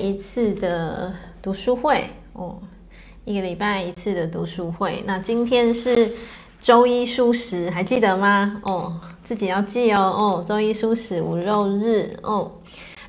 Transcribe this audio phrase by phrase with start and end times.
[0.00, 1.12] 一次的
[1.42, 2.58] 读书会哦，
[3.24, 5.04] 一个礼拜一次的读书会。
[5.06, 6.12] 那今天是
[6.60, 8.60] 周一蔬食，还记得吗？
[8.64, 10.00] 哦，自己要记哦。
[10.00, 12.50] 哦，周一蔬食无肉日哦，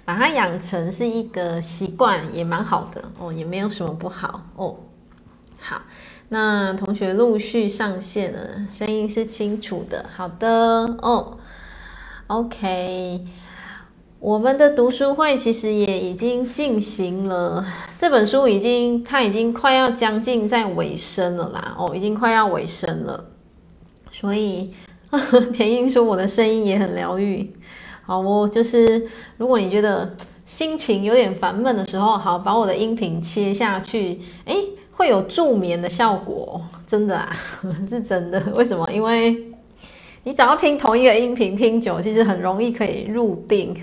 [0.04, 4.76] 把它养成是一个习惯也蛮好的哦，也没有什么不好哦。
[5.60, 5.82] 好，
[6.30, 10.06] 那同学陆续上线了，声音是清楚的。
[10.16, 10.50] 好的
[11.02, 11.38] 哦
[12.28, 13.26] ，OK。
[14.22, 17.66] 我们的读书会其实也已经进行了，
[17.98, 23.26] 这本书已经它已经快要将近在尾声了啦，哦，已经快要尾声了，
[24.12, 24.72] 所以
[25.10, 27.52] 呵呵 田英说我的声音也很疗愈，
[28.04, 30.16] 好哦，就是如果你觉得
[30.46, 34.56] 心情有点烦闷的时候，好，把我的音频切下去，诶，
[34.92, 37.36] 会有助眠的效果，真的啊，
[37.90, 38.88] 是真的，为什么？
[38.92, 39.51] 因为。
[40.24, 43.76] 你只要听同一个音频听久，其实很容易可以入定。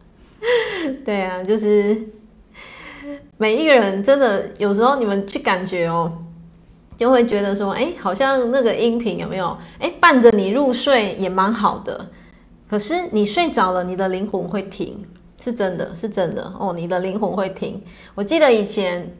[1.04, 1.96] 对啊，就是
[3.36, 6.12] 每一个人真的有时候你们去感觉哦，
[6.96, 9.58] 就会觉得说，哎，好像那个音频有没有？
[9.80, 12.10] 哎，伴着你入睡也蛮好的。
[12.68, 15.04] 可是你睡着了，你的灵魂会停，
[15.42, 17.82] 是真的，是真的哦，你的灵魂会停。
[18.14, 19.12] 我记得以前，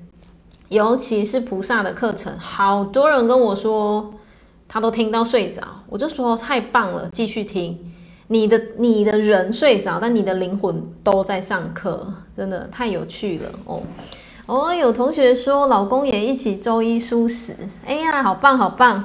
[0.69, 4.15] 尤其是菩萨的课程，好多人跟我说。
[4.69, 7.92] 他都听到睡着，我就说太棒了，继续听。
[8.28, 13.83] 你的你的人睡着，但你的灵魂都在上课，真的太有趣了哦。
[14.47, 17.55] 哦，有同学说老公也一起周一蔬食，
[17.86, 19.05] 哎呀，好棒好棒，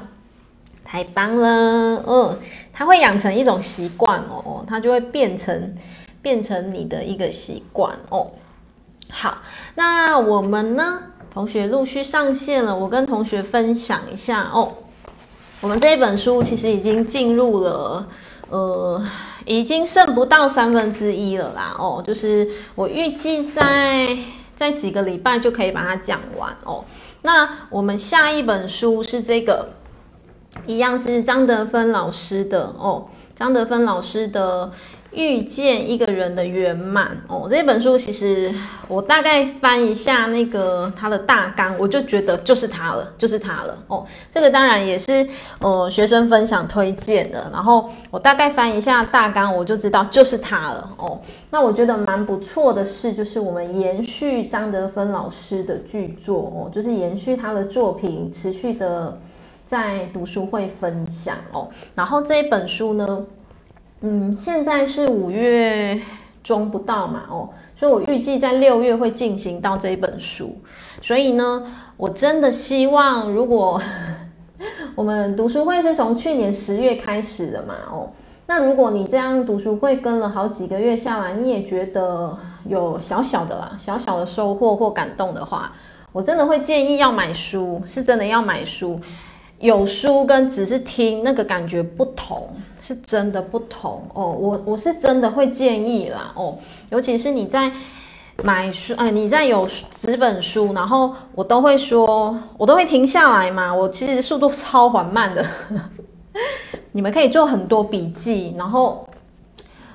[0.83, 2.03] 太棒了。
[2.07, 2.39] 嗯，
[2.73, 5.75] 他会养成一种习惯哦，他就会变成
[6.21, 8.31] 变成你的一个习惯哦。
[9.11, 9.37] 好，
[9.75, 11.03] 那我们呢？
[11.31, 14.73] 同学陆续上线了，我跟同学分享一下哦。
[15.61, 18.07] 我们这一本书其实已经进入了，
[18.49, 19.01] 呃，
[19.45, 21.75] 已经剩不到三分之一了啦。
[21.77, 24.17] 哦，就是我预计在
[24.55, 26.83] 在几个礼拜就可以把它讲完哦。
[27.21, 29.69] 那我们下一本书是这个，
[30.65, 33.05] 一样是张德芬老师的哦，
[33.35, 34.71] 张德芬老师的。
[35.13, 38.49] 遇见一个人的圆满哦，这本书其实
[38.87, 44.05] 我大概翻一下那个它的大纲，我就觉得就是它了，就是它了哦。
[44.31, 45.27] 这个当然也是
[45.59, 51.19] 呃学生分享推荐的，然后我大概翻一下大纲，我就知道就是它了哦。
[51.49, 59.19] 那我觉得蛮不错的是，就是我们延续张德芬老师的巨作哦，就是延续他的作品，持续的
[59.65, 61.67] 在读书会分享哦。
[61.93, 63.25] 然后这一本书呢。
[64.01, 65.99] 嗯，现在是五月
[66.43, 70.57] 中不到嘛，哦，所以我预计在六月会进行到这一本书。
[71.01, 71.63] 所以呢，
[71.97, 73.79] 我真的希望，如果
[74.95, 78.09] 我们读书会是从去年十月开始的嘛，哦，
[78.47, 82.35] 那如果你这样读书会跟了好几个月下来，你也觉得
[82.67, 85.71] 有小小的啦，小小的收获或感动的话，
[86.11, 88.99] 我真的会建议要买书，是真的要买书。
[89.59, 92.49] 有书跟只是听那个感觉不同，
[92.81, 94.31] 是真的不同哦。
[94.31, 96.57] 我我是真的会建议啦哦，
[96.89, 97.71] 尤其是你在
[98.43, 99.67] 买书，哎，你在有
[99.99, 103.73] 纸本书，然后我都会说，我都会停下来嘛。
[103.73, 105.45] 我其实速度超缓慢的，
[106.91, 109.07] 你们可以做很多笔记，然后，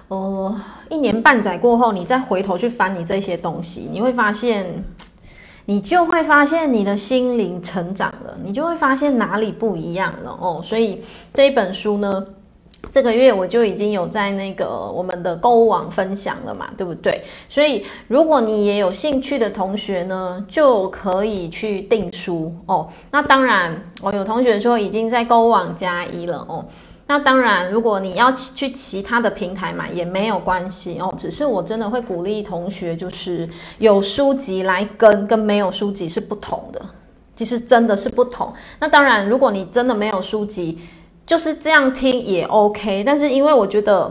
[0.08, 4.84] 呃，一年半载过后，你再回头去翻你这些东西，你会发现。
[5.68, 10.62] 你就会发现你的心灵成长了，你就会发现哪里不一样了哦。
[10.64, 11.02] 所以
[11.34, 12.24] 这一本书呢，
[12.92, 17.22] 这个月我就已经有在那个我们的购物网分享了嘛，对不对？
[17.48, 22.88] 所以如果你也有兴趣的同学呢，就可以去订书哦。
[23.10, 26.64] 那当然，我有同学说已经在购物网加一了哦。
[27.08, 31.14] 那当然，如果你要去其他的平台买也没有关系哦。
[31.16, 33.48] 只是我真的会鼓励同学，就是
[33.78, 36.80] 有书籍来跟跟没有书籍是不同的，
[37.36, 38.52] 其实真的是不同。
[38.80, 40.80] 那当然，如果你真的没有书籍，
[41.26, 43.02] 就是这样听也 OK。
[43.04, 44.10] 但是因为我觉得，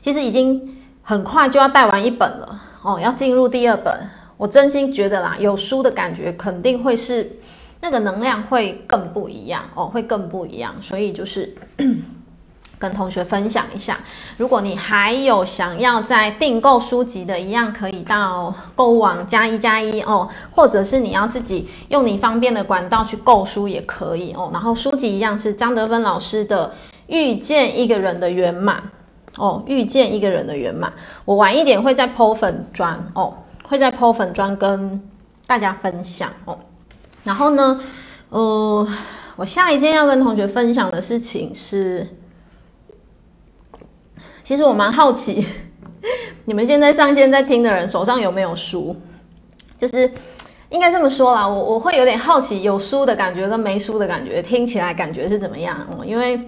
[0.00, 3.92] 其实已经很快就要带完一本了哦，要进入第二本。
[4.36, 7.38] 我真心觉得啦，有书的感觉肯定会是。
[7.78, 11.54] 那个能量会更不一样哦，会更不一样，所以就是
[12.78, 13.98] 跟同学分享一下。
[14.36, 24.50] 如果你还有想要在订购书籍的，一样可以到购物网加一加一哦，或者是你要自己用你方便的管道去购书也可以哦。
[24.52, 26.68] 然后书籍一样是张德芬老师的
[27.06, 28.82] 《遇见一个人的圆满》
[29.42, 30.90] 哦，《遇见一个人的圆满》。
[31.24, 33.34] 我晚一点会在 po 粉专哦，
[33.68, 35.00] 会在 po 粉专跟
[35.46, 36.58] 大家分享哦。
[37.22, 37.80] 然后呢，
[38.30, 38.88] 呃，
[39.36, 42.06] 我下一件要跟同学分享的事情是，
[44.46, 45.44] 其实我蛮好奇，
[46.46, 48.94] 你们现在上线在听的人手上有没有书？
[49.76, 50.08] 就是
[50.70, 55.76] 应该这么说啦，我我会有点好奇，有书的感觉跟没书的感觉听起来感觉是怎么样？
[55.90, 56.40] 哦，因为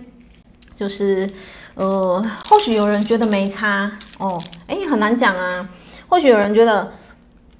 [0.77, 1.29] 就是
[1.75, 3.91] 呃，或许有人觉得没差
[4.21, 5.69] 哦，诶，很难讲啊。
[6.09, 6.89] 或许有人觉得，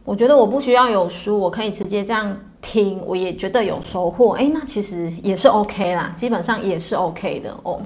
[0.05, 4.37] 我觉得我不需要有书，我可以直接这样听，我也觉得有收获。
[4.37, 7.83] 诶，那其实也是 OK 啦，基本上也是 OK 的哦。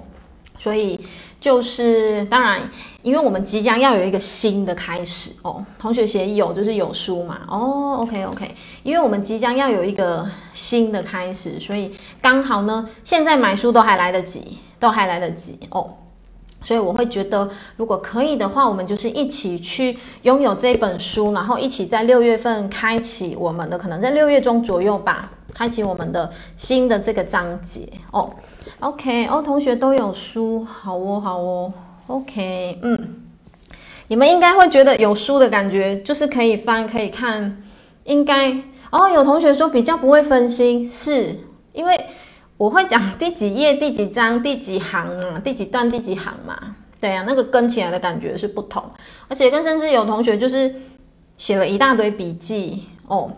[0.62, 1.00] 所以
[1.40, 2.70] 就是当然，
[3.02, 5.64] 因为我们即将要有一个新的开始哦。
[5.76, 7.40] 同学写有就是有书嘛？
[7.48, 8.54] 哦，OK OK，
[8.84, 15.94] 因为我们即将要有一个新的开始，所以刚好呢，现在买书都还来得及，都还来得及哦。
[16.64, 28.32] 所以我会觉得，如果可以的话，我们就是一起去拥有这本书，然后一起在六月份开启我们的，可能在六月中左右吧，开启我们的新的这个章节哦。
[28.80, 31.72] OK，哦，同学都有书，好哦，好哦。
[32.06, 33.22] OK，嗯，
[34.08, 37.62] 你们应该会觉得有书的感觉就是可以翻可以看，
[38.04, 38.50] 应该
[38.90, 39.08] 哦。
[39.08, 41.36] 有同学说比较不会分心，是
[41.72, 42.06] 因为。
[42.58, 46.76] 我会讲第几页、第几章、第几行啊，第几段、第几行嘛？
[47.00, 48.84] 对呀、啊，那个跟起来的感觉是不同，
[49.26, 50.72] 而且跟甚至有同学就是
[51.36, 53.32] 写了一大堆笔记哦，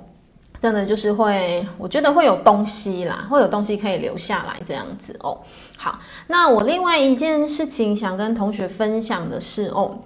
[0.60, 5.38] 真的就是会，我觉得会有东西啦，会有东西可以留下来这样子哦。
[5.76, 5.98] 好，
[6.28, 9.98] 那我另外一件事情想跟同学分享的是哦，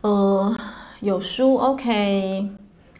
[0.00, 0.56] 呃，
[1.00, 2.48] 有书 OK。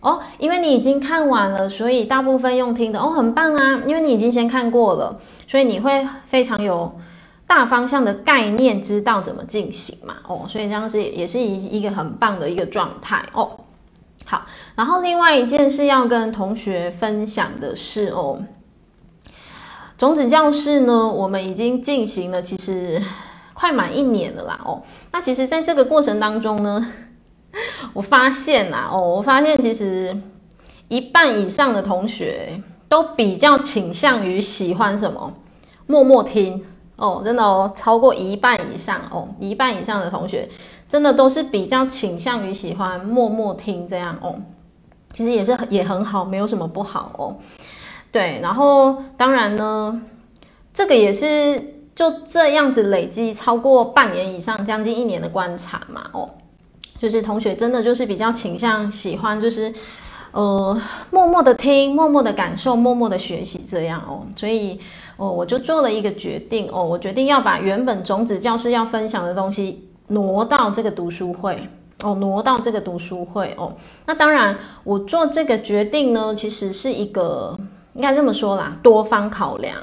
[0.02, 3.80] 哦，因为你已经看完了，所以大部分用听的哦，很棒啊！
[3.86, 5.16] 因为你已经先看过了，
[5.46, 6.92] 所以你会非常有
[7.46, 10.16] 大方向的概念，知道怎么进行嘛。
[10.26, 13.48] 哦，所以这样是也是一一个很棒的一个状态哦。
[14.74, 18.42] 然后另外一件事要跟同学分享的是哦，
[19.98, 23.00] 种子教室呢，我们已经进行了，其实
[23.54, 24.60] 快满一年了啦。
[24.64, 24.82] 哦，
[25.12, 26.92] 那其实在这个过程当中呢。
[27.92, 30.18] 我发现呐，哦，我发现其实
[30.88, 32.58] 一半以上的同学
[32.88, 35.34] 都比较倾向于喜欢什么，
[35.86, 36.64] 默默听
[36.96, 40.48] 哦，真的哦，超过一半以上哦，一半以上的同学
[40.88, 44.36] 真的都是比较倾向于喜欢默默听这样哦，
[45.12, 47.36] 其实也是也很好，没有什么不好哦，
[48.10, 50.02] 对，然后当然呢，
[50.72, 56.30] 这个也是就这样子累积超过半年以上，将近一年的观察嘛，哦。
[56.98, 59.74] 就是同学真的就是比较倾向喜欢，就是
[60.30, 60.80] 呃
[61.10, 64.24] 默默的听，默默的感受，默默的学习这样哦。
[64.36, 64.78] 所以
[65.16, 71.66] 哦，我就做了一个决定哦，我决定要把原本种子教室要分享的东西挪到这个读书会
[72.02, 73.72] 哦，挪到这个读书会哦。
[74.06, 77.58] 那当然，我做这个决定呢，其实是一个
[77.94, 79.76] 应该这么说啦，多方考量。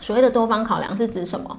[0.00, 1.58] 所谓的多方考量是指什么？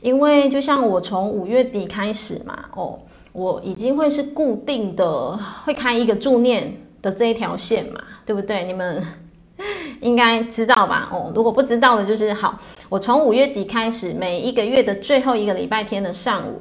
[0.00, 2.98] 因为就像我从五月底开始嘛，哦。
[3.32, 8.64] 我已经会是固定的，会开一个助念的这一条线嘛，对不对？
[8.64, 9.00] 你们
[10.02, 11.08] 应该知道吧？
[11.12, 12.58] 哦，如果不知道的，就是好。
[12.88, 16.60] 我从五月底开始，每一个月的最后一个礼拜天的上午，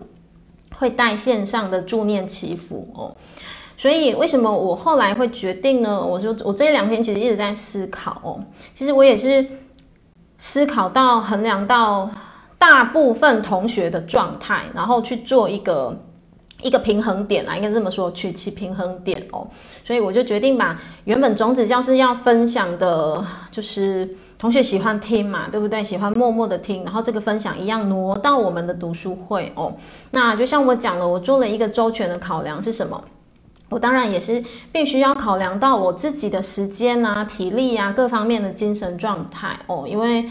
[0.75, 3.15] 会带线上的助念祈福哦。
[3.77, 6.05] 所以为什么我后来会决定呢？
[6.05, 8.43] 我就我这两天其实一直在思考哦。
[8.73, 9.45] 其实我也是
[10.37, 12.09] 思考到衡量到
[12.57, 15.97] 大部分同学的状态，然后去做一个。
[16.61, 19.47] 一个平衡点啊，应该这么说，取其平衡点哦。
[19.81, 25.83] 所以我就决定把原本种子教室要分享的，就是同学喜欢听嘛，对不对？
[25.83, 29.75] 喜欢默默的听，然后这个分享一样挪到我们的读书会哦。
[30.11, 33.03] 那就像我讲了，我做了一个周全的考量是什么？
[33.69, 39.85] 我当然也是必须要考量到我自己的时间啊、体力啊各方面的精神状态哦。
[39.85, 40.27] 因为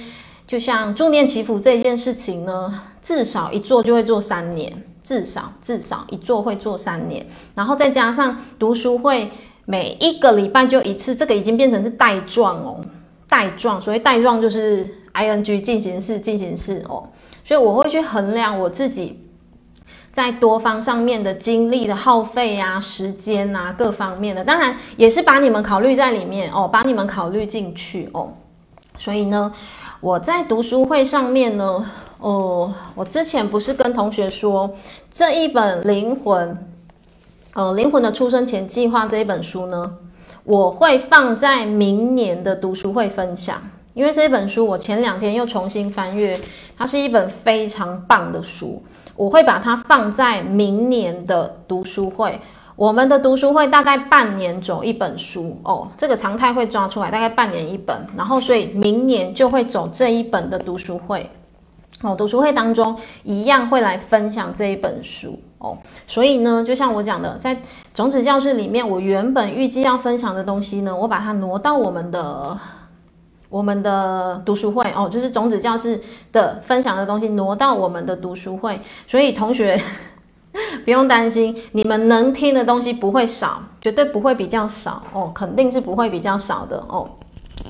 [0.47, 4.85] 就像助念祈福这件事情呢，至少一做就会做三年。
[5.05, 9.31] 至少至少一做会做三年，然后再加上读书会
[9.65, 12.79] 每一个礼拜就一次，这个已经变成是带状哦，
[13.29, 17.09] 带状，所以带状就是 ing 进行式进行式哦，
[17.45, 19.25] 所以我会去衡量我自己
[20.11, 28.33] 在多方上面的精力的耗费啊、时间啊各方面的，当然也是把你们考虑在里面哦，把你们考虑进去哦，
[28.99, 29.53] 所以呢，
[30.01, 31.87] 我在读书会上面呢。
[32.21, 34.69] 哦，我之前不是跟同学说
[35.09, 36.59] 这一本灵魂，
[37.55, 39.89] 呃，灵魂的出生前计划这一本书呢，
[40.49, 43.61] 我会放在明年的读书会分享，
[43.93, 46.40] 因为这本书我前两天又重新翻阅，
[46.75, 48.83] 它是一本非常棒的书，
[49.14, 52.40] 我会把它放在明年的读书会。
[52.76, 61.28] 我们的读书会大概半年走一本书哦，这个常态会抓出来，大概半年一本，然后所以明年就会走这一本的读书会。
[62.02, 65.77] 哦，读书会当中一样会来分享这一本书哦。
[66.07, 67.61] 所以呢，就像我讲的，在
[67.95, 72.59] 种子教室里面，我原本预计要分享的东西呢，我把它挪到我们的
[73.49, 76.00] 我们的读书会哦，就是种子教室
[76.33, 78.81] 的分享的东西挪到我们的读书会。
[79.07, 79.81] 所以同学
[80.85, 87.09] 不用担心，你们能听的东西不会少，绝对不会比较少哦，肯定是不会比较少的哦。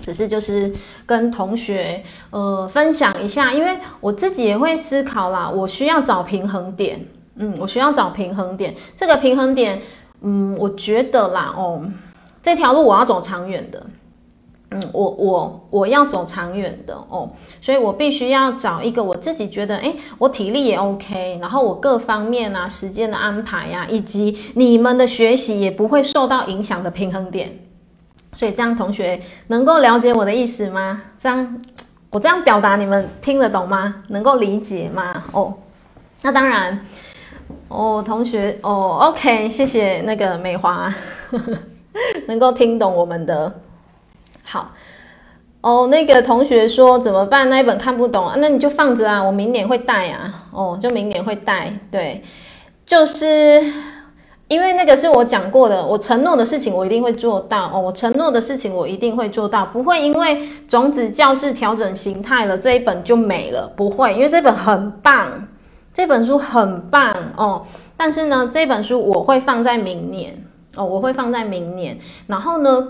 [0.03, 0.73] 只是就是
[1.07, 7.05] 跟同学呃分享一下，因为我自己也会思考啦，我需要找平衡点，
[7.39, 8.75] 嗯，我需要找平衡点。
[8.97, 9.81] 这个平衡点，
[10.21, 11.83] 嗯，我觉得啦，哦，
[12.43, 13.87] 这条路我要走长远的，
[14.71, 17.31] 嗯，我我我要走长远的哦，
[17.61, 27.59] 所以我必须要找一个我自己觉得，诶，我体力也 OK，然后我各方面啊，时间的安排呀，以及你们的学习也不会受到影响的平衡点。
[28.35, 31.03] 所以这样，同学能够了解我的意思吗？
[31.21, 31.61] 这样，
[32.11, 34.03] 我这样表达，你们听得懂吗？
[34.09, 35.23] 能够理解吗？
[35.33, 35.55] 哦，
[36.23, 36.85] 那当然。
[37.69, 40.93] 哦，同学，哦，OK，谢谢那个美华，
[42.27, 43.53] 能够听懂我们的。
[44.43, 44.73] 好，
[45.61, 47.49] 哦，那个同学说怎么办？
[47.51, 50.47] 那一本看不懂啊，那你就放着啊，我明年会带啊。
[50.53, 52.23] 哦，就明年会带，对，
[52.85, 53.63] 就是。
[54.49, 57.79] 因为那个是我讲过的，我承诺的事情我一定会做到哦。
[57.79, 65.47] 我承诺的事情我一定会做到，不会因为种子教室调整形态了这一本就没了，不会，因为这本很棒，
[65.99, 67.67] 这本书很棒哦。
[67.97, 70.41] 但是呢，这本书我会放在明年
[70.77, 71.99] 哦，我会放在明年。
[72.29, 72.87] 然后呢，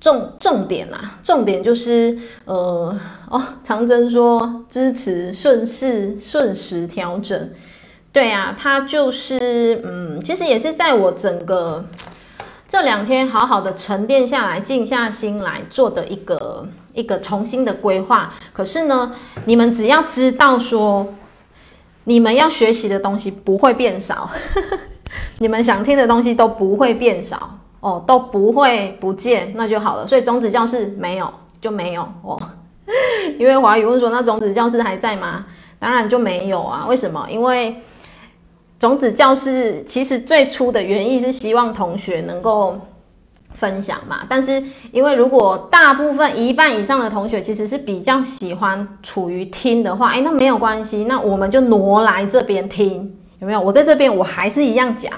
[0.00, 7.50] 重重点啊，重点就是呃哦，长征说支持顺势顺时调整。
[8.10, 11.84] 对啊，它就是嗯，其实也是在我整个
[12.66, 18.32] 这两天好好的沉淀下来，静下心来做的一个一个重新的规划。
[18.54, 19.12] 可是呢，
[19.44, 21.12] 你们只要知道说，
[22.04, 24.30] 你们要学习的东西不会变少，
[25.38, 30.06] 你们想听的东西都不会变少哦，都不会不见，那就好了。
[30.06, 32.40] 所以种子教室没有就没有哦，
[33.38, 35.46] 因为华宇问说，那种子教室还在吗？
[35.78, 37.26] 当然就没有啊，为什么？
[37.30, 37.76] 因为。
[38.76, 42.78] 种子教室其实最初的原意是希望同学能够
[43.54, 53.60] 分享嘛，但是因为如果大部分一半以上的同学其实是比较喜欢处于听的话，哎，那没有关系，那我们就挪来这边听，有没有？
[53.60, 55.12] 我在这边我还是一样讲，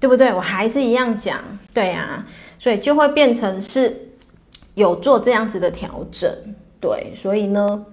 [0.00, 0.32] 对不对？
[0.32, 1.38] 我还是一样讲，
[1.74, 2.24] 对啊，
[2.58, 4.08] 所以就会变成是
[4.74, 6.30] 有做这样子的调整，
[6.80, 7.84] 对，所以呢。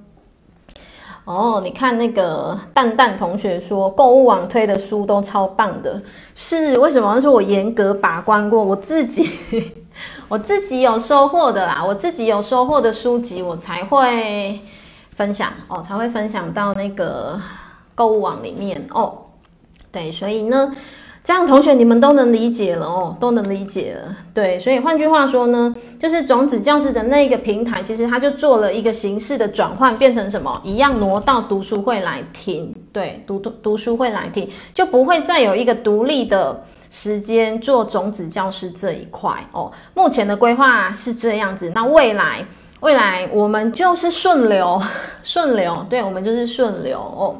[1.29, 6.01] 哦，你看那个蛋蛋同学说，购物网推的书都超棒的，
[6.33, 7.21] 是为什么？
[7.21, 9.29] 是我严格把关过，我自己
[10.27, 14.59] 我自己有收获的啦，我自己有收获的书籍，我才会
[15.15, 17.39] 分享哦，才会分享到那个
[17.93, 19.15] 购物网里面哦。
[19.91, 20.75] 对，所以呢。
[21.29, 24.17] 这样，同学你们都能理解了哦，都能理解了。
[24.33, 30.59] 对，所以换句话说呢，就是种子教室的那个平台，其实它就做了一个形式的转换，变成什么？
[30.63, 32.73] 一样挪到读书会来听。
[32.91, 39.71] 对，读读读书会来听，就不会再有一个独立的时间做种子教室这一块哦。
[39.93, 42.43] 目前的规划是这样子，那未来
[42.79, 44.81] 未来我们就是顺流，
[45.21, 47.35] 顺流，对，我们就是顺流哦。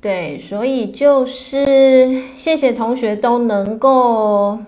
[0.00, 4.58] 对，所以就是谢谢同学都能够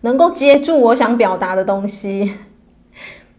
[0.00, 2.32] 能够接住我想表达的东西。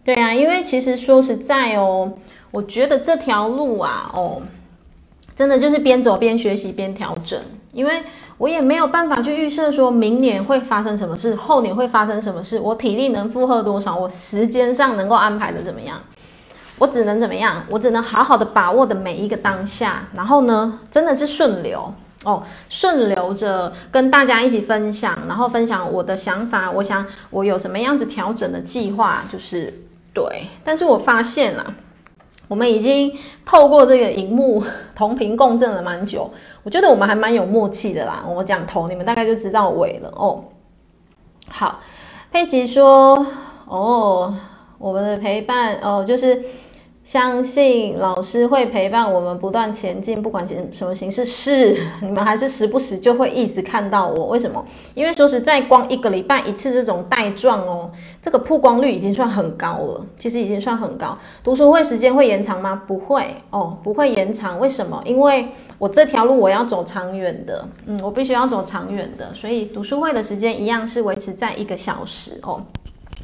[0.04, 2.12] 对啊，因为其实说实在哦，
[2.52, 4.40] 我觉得这条路啊，哦，
[5.36, 7.38] 真的就是边走边学习边调整，
[7.72, 8.00] 因为
[8.38, 16.00] 我也没有办法去预设说明年会发生什么事，后年会发生什么事，我体力能负荷多少，我时间上能够安排的怎么样。
[16.80, 17.62] 我只能怎么样？
[17.68, 21.92] 我只能好好的把握的每一个当下，然后呢，真的是顺流
[22.24, 26.70] 哦，顺流着跟大家一起分享，然后分享我的想法。
[26.70, 29.82] 我想我有什么样子调整的计划，就是
[30.14, 30.46] 对。
[30.64, 31.74] 但是我发现了，
[32.48, 33.12] 我们已经
[33.44, 34.64] 透过这个荧幕
[34.96, 36.32] 同频共振了蛮久，
[36.62, 38.24] 我觉得我们还蛮有默契的啦。
[38.26, 40.42] 我讲头，你们大概就知道尾了哦。
[41.50, 41.80] 好，
[42.32, 43.26] 佩奇说
[43.68, 44.34] ：“哦，
[44.78, 46.42] 我们的陪伴哦，就是。”
[47.10, 51.24] 相信老师会陪伴我们不断前进，不管什么形式。
[51.24, 54.26] 是 你们还是时不时就会一直看到我？
[54.26, 54.64] 为什么？
[54.94, 57.90] 因为说实在，光一个礼拜一次这种带状哦，
[58.22, 60.06] 这个曝光率已经算很高了。
[60.20, 61.18] 其实已经算很高。
[61.42, 62.80] 读书会时间会延长吗？
[62.86, 64.60] 不会哦，不会延长。
[64.60, 65.02] 为什么？
[65.04, 65.48] 因为
[65.78, 72.62] 我这条路我要走长远的，嗯，我必须要走长远的，所以读书会的时间一样是维持在一个小时哦。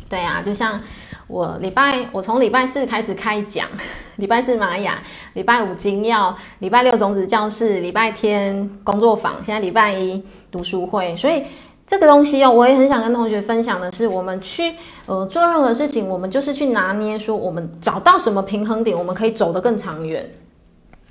[0.08, 0.80] 对啊，就像
[1.28, 3.68] 我礼拜，我从礼拜四开始开讲，
[4.16, 5.02] 礼拜四玛雅，
[5.34, 11.16] 礼拜五精要，礼拜六种子教室，礼拜天工作坊，现在礼拜一读书会。
[11.16, 11.42] 所以
[11.84, 14.72] 这个东西哦，我也很想跟同学分享的是，我们去
[15.06, 20.30] 呃做任何事情，我们就是去拿捏，说我们找到什么平衡点，我们可以走得更长远。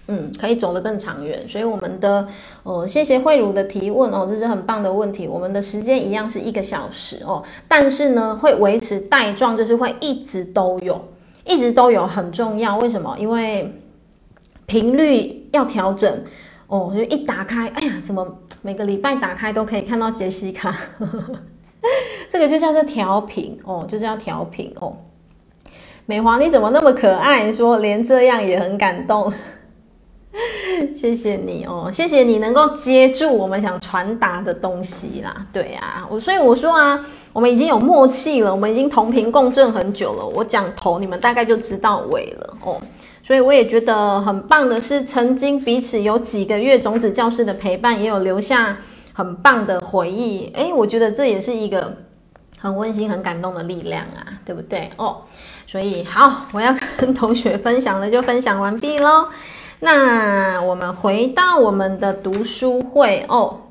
[0.07, 2.27] 嗯，可以走得更长远，所以我们的
[2.63, 5.27] 呃，谢谢慧茹的提问哦，这是很棒的问题。
[5.27, 11.03] 我们的时间一样是一个小时哦，但是呢，会维持带状，就是会一直都有，
[11.43, 12.77] 一直都有，很重要。
[12.77, 13.15] 为什么？
[13.17, 13.74] 因为
[14.67, 16.24] 频率要调整
[16.67, 20.75] 哦，就一打开，哎呀，怎么每个礼拜打开都可以看到杰西卡？
[22.31, 24.95] 这个就叫做调频哦，就叫调频哦。
[26.05, 27.51] 美华，你怎么那么可爱？
[27.51, 29.33] 说连这样也很感动。
[30.95, 35.45] 谢谢你哦，谢谢你能够接住我们想传达的东西啦。
[35.51, 36.99] 对啊，我所以我说啊，
[37.33, 40.25] 我们已经有默契了，我们已经同频共振很久了。
[40.25, 42.81] 我讲头，你们大概就知道尾了哦。
[43.23, 48.77] 所以我也觉得很棒的是，曾经彼此有几个月种子教室的陪伴，也有留下
[49.13, 50.51] 很棒的回忆。
[50.53, 51.97] 诶，我觉得这也是一个
[52.59, 55.17] 很温馨、很感动的力量啊，对不对哦？
[55.65, 59.27] 所以好，我要跟同学分享的就分享完毕喽。
[59.79, 63.62] 那我们回到我们的读书会哦，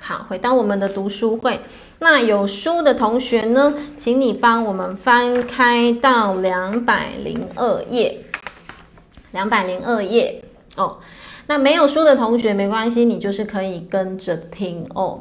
[0.00, 1.60] 好，回到我们的读书会。
[1.98, 8.20] 那有书的同学呢，请你帮我们翻开到两百零二页，
[9.32, 10.42] 两百零二页
[10.76, 10.98] 哦。
[11.46, 15.20] 那没有书的同学没关系，你就是可以跟着听哦。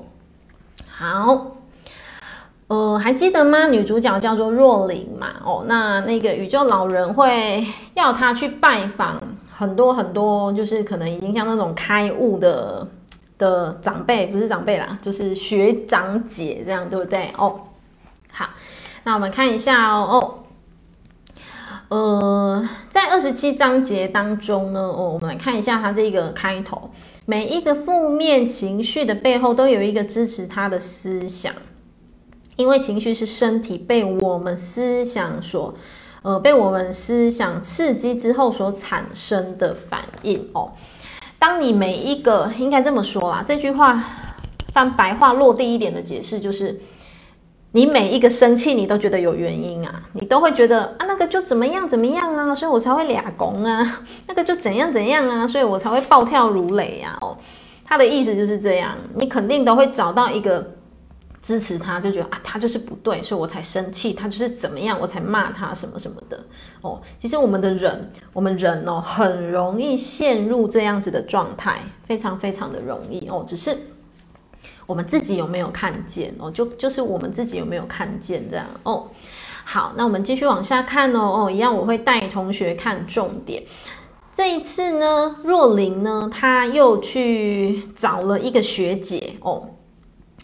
[0.87, 1.51] 好。
[2.67, 3.67] 呃，还记得吗？
[3.67, 5.35] 女主角叫做若琳嘛。
[5.45, 9.21] 哦，那那个宇宙老人会要她去拜访
[9.57, 12.85] 很多很多，就是可能已经像那种开悟的
[13.37, 17.31] 的长辈，不是长辈啦，就是学长姐这样，对不对？
[17.37, 17.61] 哦，
[18.31, 18.49] 好，
[19.05, 20.39] 那我们看一下哦。
[21.87, 26.91] 哦，呃，在二十七章节当中呢，哦，我们来看一下它这个开头，
[27.25, 31.53] 每一个负面情绪的背后都有一个支持它的思想。
[32.57, 35.75] 因为情绪是身体被我们思想所，
[36.25, 40.71] 呃，被我们思想刺激之后所产生的反应哦。
[41.37, 44.03] 当你每一个应该这么说啦，这句话
[44.73, 46.81] 翻白话落地一点的解释就是，
[47.73, 57.15] 你每一个生气你都觉得有原因啊，你都会觉得啊那个就怎么样怎么样啊，所以我才会俩拱啊， 那个就怎样怎样啊，所以我才会暴跳如雷呀。
[57.21, 57.37] 哦，
[57.85, 60.74] 他的意思就是这样，你肯定都会找到一个。
[61.45, 64.13] 支持他，就觉得啊，他就是不对，所以我才生气。
[64.13, 66.43] 他就是怎么样，我才骂他什么什么的
[66.81, 66.99] 哦。
[67.19, 73.45] 其实我们的人，我们人哦，很容易陷入这样子的状态，非常非常的容易哦。
[73.47, 73.77] 只是
[74.87, 76.49] 我们自己有没有看见哦？
[76.49, 79.05] 就就是我们自己有没有看见这样哦？
[79.63, 83.61] 好，那我们继续往下看哦哦，一样我会带同学看重点。
[84.33, 89.69] 这一次呢，若琳呢，她又去找了一个学姐哦。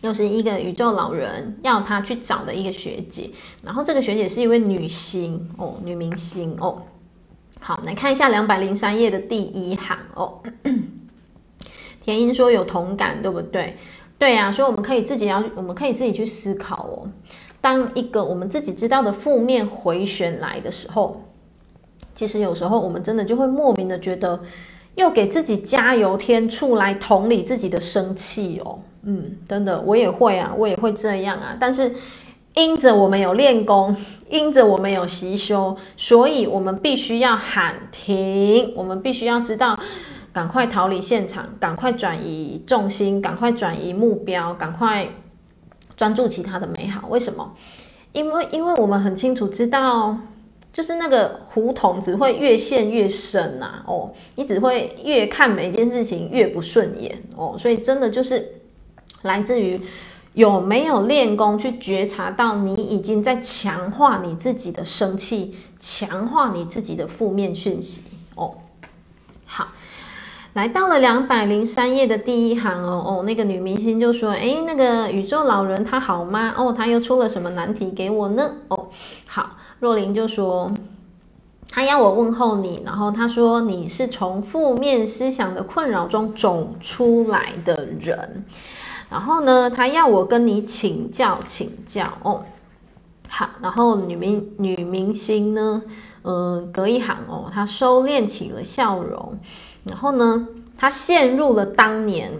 [0.01, 3.29] 又是一个宇宙老人要他去找的一个学姐，
[3.63, 6.81] 然后这个学姐是一位女星哦，女明星哦。
[7.59, 10.41] 好，来看一下两百零三页的第一行哦。
[12.03, 13.77] 田英说有同感，对不对？
[14.17, 17.07] 对啊，所以我们可以自己要，我们可以自己去思考哦。
[17.61, 21.21] 当一个我们自己知道的负面回旋来的时候，
[22.15, 24.41] 其实有时候我们真的就会莫名的觉得，
[24.95, 28.79] 又给自己加油添醋来同理自己的生气哦。
[29.03, 31.57] 嗯，真的，我也会啊，我也会这样啊。
[31.59, 31.95] 但是，
[32.53, 33.95] 因着我们有练功，
[34.29, 39.79] 因着我们有习修，所以我们必须要喊停，我们必须要知道，
[40.31, 45.07] 赶快逃离现场，赶快转移重心，赶快转移目标，赶快
[45.97, 47.07] 专注其他的美好。
[47.09, 47.55] 为什么？
[48.13, 50.15] 因为，因为我们很清楚知道，
[50.71, 53.83] 就是那个胡同只会越陷越深呐、啊。
[53.87, 57.55] 哦，你只会越看每件事情越不顺眼哦。
[57.57, 58.60] 所以，真的就是。
[59.23, 59.79] 来自于
[60.33, 68.03] 有没有练功去觉察到你已经在强化你自己的生气，强化你自己的负面讯息
[68.35, 68.53] 哦。
[69.45, 69.67] 好，
[70.53, 76.53] 来到了两百零三页的第一行哦哦，那个女明星就说：“诶，那个宇宙老人他好吗？
[76.57, 78.55] 哦，他又出了什么难题给我呢？
[78.69, 78.87] 哦，
[79.25, 80.71] 好，若琳就说
[81.69, 88.45] 他要我问候你，然后他说你是从负面思想的困扰中走出来的人。”
[89.11, 92.43] 然后呢，他要我跟你请教请教哦。
[93.27, 95.83] 好，然后女明女明星呢，
[96.23, 99.37] 嗯、隔一行哦，她收敛起了笑容。
[99.83, 100.47] 然后呢，
[100.77, 102.31] 她陷入了当年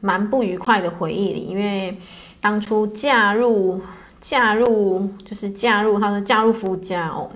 [0.00, 1.98] 蛮不愉快的回忆里，因为
[2.40, 3.82] 当初嫁入
[4.22, 7.30] 嫁入，就是嫁入，他说嫁入夫家哦。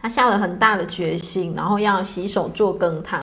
[0.00, 3.22] 他下了很大的决心，然后要洗手做羹汤。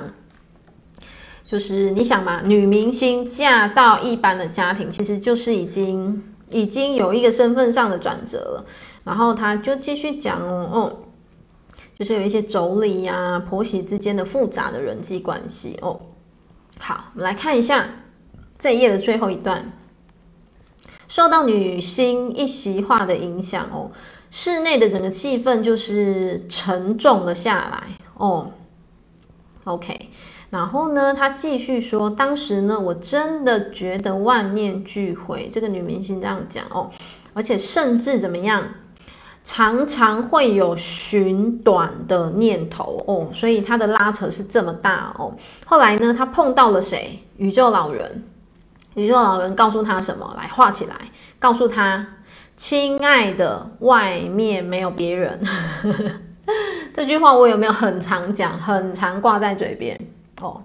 [1.53, 8.65] 就是你想嘛，女明星嫁到一般的家庭，其实就是已经已经有一个身份上的转折了。
[9.03, 10.97] 然后他就继续讲哦，哦，
[11.95, 16.01] 就是有一些妯娌呀、婆媳之间的复杂的人际关系哦。
[16.79, 17.87] 好，我们来看一下
[18.57, 19.71] 这一页的最后一段，
[21.07, 23.91] 受到女星一席话的影响哦，
[24.31, 27.83] 室内的整个气氛就是沉重了下来
[28.15, 28.49] 哦。
[29.65, 30.09] OK。
[30.53, 35.49] 然后呢，他继续说，当时呢，我真的觉得万念俱灰。
[35.51, 36.91] 这个女明星这样讲哦，
[37.33, 38.63] 而且甚至怎么样，
[39.43, 45.35] 常常会有寻短的念头哦，所以他的拉扯是这么大哦。
[45.65, 47.17] 后来呢，他碰到了谁？
[47.37, 48.23] 宇宙老人。
[48.93, 50.35] 宇宙老人告诉他什么？
[50.37, 50.93] 来画起来，
[51.39, 52.05] 告诉他，
[52.55, 55.41] 亲爱的，外面没有别人。
[56.93, 59.99] 这句话我有没有很常讲，很常挂在嘴边？
[60.41, 60.61] 哦，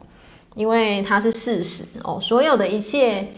[0.54, 3.32] 因为它是事实哦，所有的一切，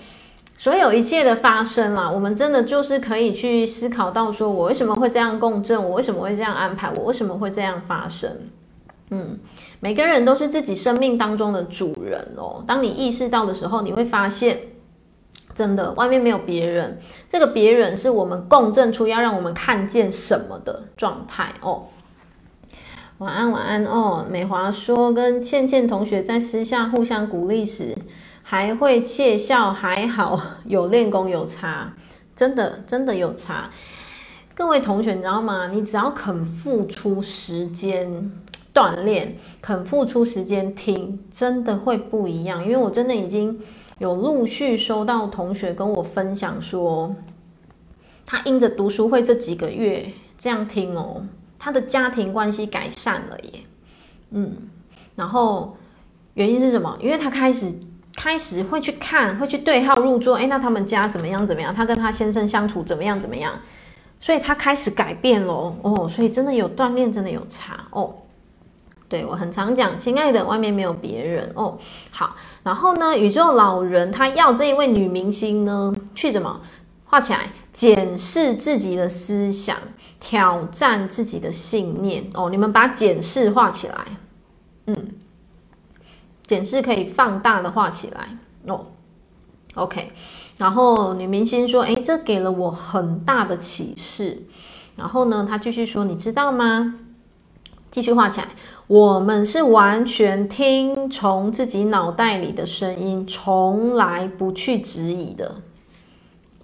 [0.56, 8.30] 所有一切的发生啊，我们真的就是可以去思考到，说我为什么会这样共振，我为什么会这样安排，我为什么会这样发生？
[9.10, 9.38] 嗯，
[9.80, 12.62] 每个人都是自己生命当中的主人哦。
[12.66, 14.60] 当你意识到的时候，你会发现，
[15.52, 21.86] 真的外面没有别人，这个别人是我们共振出要让我们看见什么的状态哦。
[23.20, 24.24] 晚安，晚安哦。
[24.30, 27.94] 美华说，跟倩倩同学在私下互相鼓励时，
[28.42, 31.92] 还会窃笑，还好有练功有差，
[32.34, 33.70] 真的真的有差。
[34.54, 35.68] 各位同学，你知道吗？
[35.70, 38.32] 你只要肯付出时间
[38.72, 42.64] 锻炼，肯付出时间听，真的会不一样。
[42.64, 43.60] 因为我真的已经
[43.98, 47.14] 有陆续收到同学跟我分享说，
[48.24, 51.26] 他因着读书会这几个月这样听哦。
[51.60, 53.60] 他的家庭关系改善了耶，
[54.30, 54.56] 嗯，
[55.14, 55.76] 然后
[56.32, 56.96] 原因是什么？
[57.02, 57.70] 因为他开始
[58.16, 61.46] 开始会去看，会去对号入座，诶，那他们家怎么样？
[61.46, 61.74] 怎么样？
[61.74, 63.20] 他跟他先生相处怎么样？
[63.20, 63.52] 怎么样？
[64.18, 68.14] 所以他开始改变咯哦，所以真的有锻炼，真的有差哦。
[69.08, 71.78] 对，我很常讲，亲爱的，外面没有别人哦。
[72.10, 76.60] 好，然后呢，宇宙老人他要这一位女明星呢去怎么
[77.04, 77.50] 画起来？
[77.72, 79.76] 检视自己的思想。
[80.20, 84.06] 挑战自己的信念哦，你们把检视画起来，
[84.86, 84.94] 嗯，
[86.42, 88.86] 检视可以放大的画起来哦。
[89.74, 90.12] OK，
[90.58, 94.42] 然后女明星说：“诶，这给了我很大的启示。”
[94.96, 96.96] 然后呢，她继续说：“你知道吗？”
[97.90, 98.48] 继续画起来，
[98.88, 105.62] 我们是完全听从自己脑袋里的声音，从来不去质疑的。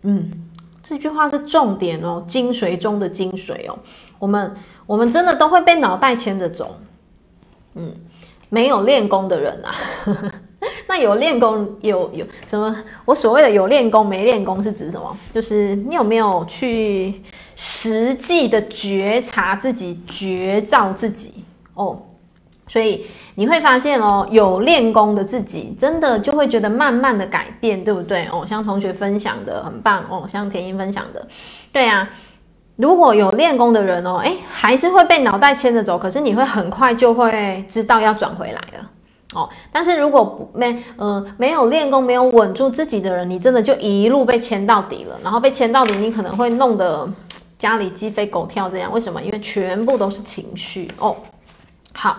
[0.03, 0.46] 嗯。
[0.89, 3.77] 这句话是重点哦，精髓中的精髓哦。
[4.21, 4.55] 我们
[4.87, 6.77] 我们真的都会被脑袋牵着走，
[7.75, 7.93] 嗯，
[8.49, 9.75] 没有练功的人啊，
[10.87, 12.85] 那有练功有有什么？
[13.05, 15.17] 我所谓的有练功没练功是指什么？
[15.35, 17.21] 就是你有没有去
[17.57, 21.45] 实际的觉察自己、觉照自己
[21.75, 22.01] 哦。
[22.69, 28.45] 所以你会发现哦，有练功的自己，真的就会觉得慢慢的改变，对不对哦？
[28.47, 31.27] 像同学分享的很棒哦，像田英分享的，
[31.73, 32.09] 对啊。
[32.75, 38.91] 如果有练功的人哦，诶，还是会被脑袋牵着走，可是你会很快就会知道要转回来了
[39.33, 39.49] 哦。
[39.73, 47.09] 但是如果不没呃没有练功、没有稳住自己的人，你真的就一路被牵到底了，然后被牵到底，你可能会弄得
[47.59, 48.93] 家里鸡飞狗跳这样。
[48.93, 49.23] 为什么？
[49.23, 51.17] 因为全部都是情绪哦。
[51.95, 52.19] 好。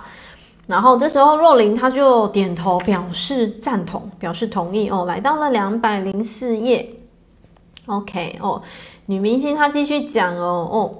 [0.68, 5.06] 然后这时候若琳她就点头表示赞同，表示同意哦。
[5.06, 6.88] 来到了两百零四页
[7.86, 8.62] ，OK 哦。
[9.06, 10.94] 女明星她继续讲哦哦，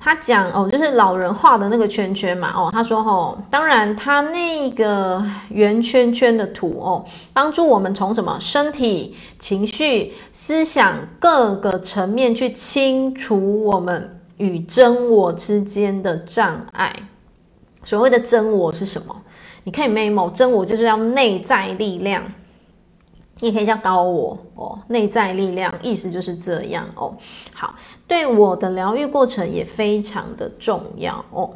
[0.00, 2.68] 她讲哦，就是老人画的那个圈圈嘛哦。
[2.72, 16.92] 她说哦，当然她那个圆圈圈的图哦，帮助我们从什么身体、情绪、思想各个层面去清除我们与真我之间的障碍。
[17.86, 19.16] 所谓的真我是什么？
[19.62, 22.20] 你可以 memo，真我就是要内在力量，
[23.38, 24.76] 你也可以叫高我哦。
[24.88, 27.16] 内在力量意思就是这样哦。
[27.54, 27.76] 好，
[28.08, 31.48] 对我的疗愈过程也非常的重要哦。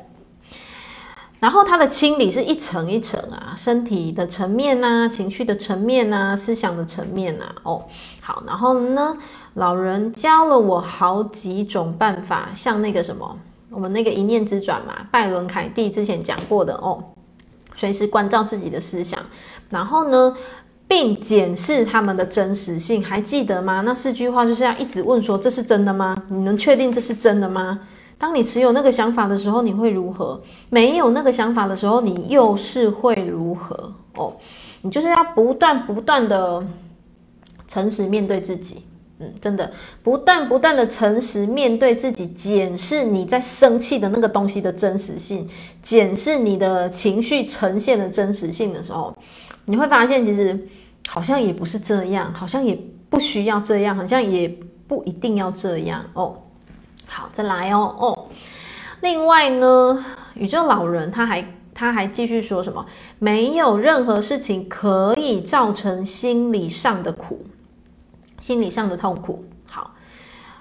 [1.41, 7.53] 然后它的清理是一层一层啊，身体的层面啊，情绪的层面啊，思想的层面啊。
[7.65, 7.83] 哦，
[8.21, 9.17] 好，然后呢，
[9.55, 13.37] 老人教了我好几种办法，像那个什么。
[13.71, 17.03] 我们那个一念之转嘛，拜伦凯蒂之前讲过的哦，
[17.77, 19.21] 随时关照自己的思想。
[19.69, 20.37] 然后呢，
[20.89, 23.83] 并检视他们的真实性，还记得吗？
[23.83, 26.17] 那四句话就是要一直问说：这是真的吗？
[26.29, 27.81] 你能确定这是真的吗？
[28.19, 30.43] 当你持有那个想法的时候，你会如何？
[30.69, 33.95] 没有那个想法的时候，你又是会如何？
[34.17, 34.37] 哦，
[34.83, 36.63] 你就是要不断不断的
[37.69, 38.85] 诚实面对自己。
[39.21, 39.71] 嗯，真的，
[40.03, 45.49] 不断不断的诚实面对自己，检视你在生气的那个东西的真实性，
[45.83, 49.17] 检视你的情绪呈现的真实性的时候，
[49.67, 50.59] 你会发现其实。
[51.09, 52.79] 好像也不是这样，好像也
[53.09, 54.47] 不需要这样，好像也
[54.87, 56.37] 不一定要这样哦。
[57.09, 58.27] 好，再来哦哦。
[59.01, 60.05] 另外呢，
[60.35, 62.85] 宇宙老人他还他还继续说什么？
[63.19, 67.45] 没有任何事情可以造成心理上的苦，
[68.51, 69.45] 心理上的痛苦。
[69.69, 69.93] 好，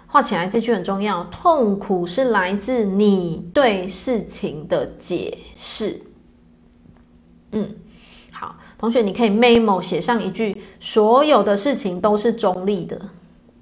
[0.06, 1.23] 画起来这句很重要。
[1.32, 5.99] 痛苦是来自你对事情的解释。
[7.52, 7.67] 嗯。
[8.30, 13.02] 好同学，你可以 memo 写上一句：所有的事情都是中立的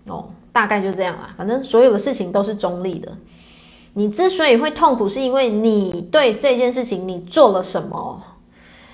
[0.08, 1.34] 哦，大概就这样啦。
[1.38, 3.18] 反正所有的事情都是中立的。
[3.94, 8.22] 你之所以会痛苦，是因为你对这件事情你做了什么，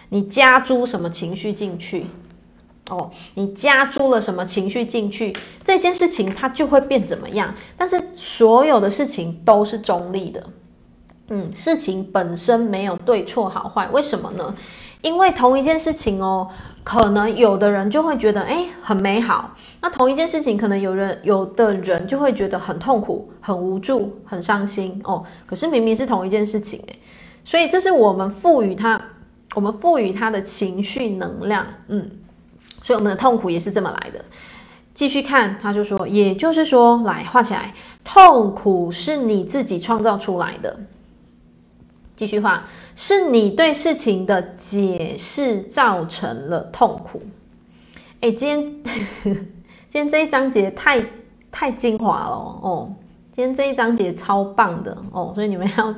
[0.09, 2.05] 你加诸什么情绪进去
[2.89, 7.53] 哦，你加注了什么情绪进去，这件事情它就会变怎么样。
[7.77, 10.43] 但是所有的事情都是中立的，
[11.29, 14.53] 嗯，事情本身没有对错好坏，为什么呢？
[15.01, 16.49] 因为同一件事情哦，
[16.81, 25.23] 可能有的人就会觉得诶很美好，那同一件事情可能有人有的人就会觉得很痛苦、很无助、很伤心哦。
[25.45, 26.99] 可是明明是同一件事情诶，
[27.43, 29.01] 所以这是我们赋予它，
[29.55, 32.09] 我们赋予它的情绪能量，嗯，
[32.83, 34.23] 所以我们的痛苦也是这么来的。
[34.93, 40.77] 继续看，他就说，也就是说，来画起来，痛苦是你自己创造出来的。
[42.15, 42.63] 继续画，
[42.95, 47.23] 是你对事情的解释造成了痛苦。
[48.21, 48.83] 哎，今天
[49.23, 49.43] 今
[49.89, 51.03] 天这一章节太
[51.51, 52.93] 太精华了哦！
[53.31, 55.95] 今天这一章节超棒的哦，所以你们要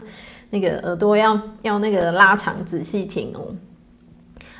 [0.50, 3.54] 那个耳朵要要那个拉长仔细听哦。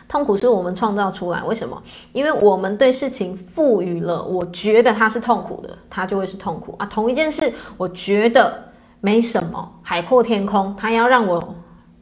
[0.08, 1.82] 痛苦是我们创造出来，为什么？
[2.14, 6.86] 因为我们对事情赋予了，我觉得它是痛苦的，它就会是痛苦啊。
[6.86, 8.64] 同一件事，我觉得。
[9.02, 10.76] 没什么，海阔天空。
[10.76, 11.56] 他要让我，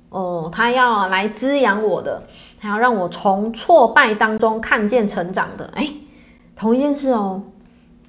[0.07, 2.23] 哦，他要来滋养我的，
[2.61, 5.69] 他要让我从挫败当中看见成长的。
[5.75, 5.89] 哎，
[6.55, 7.41] 同一件事哦，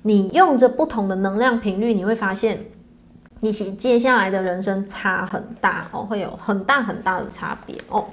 [0.03, 2.65] 你用着不同的能量频率，你会发现，
[3.41, 8.05] 你接下来的人生差很大哦，会有很大很大的差别哦。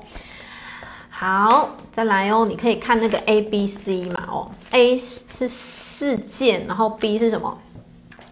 [1.24, 7.56] 好，再来哦，你可以看那个 A、B、C 嘛，哦，A 是事件，然后 B 是什么？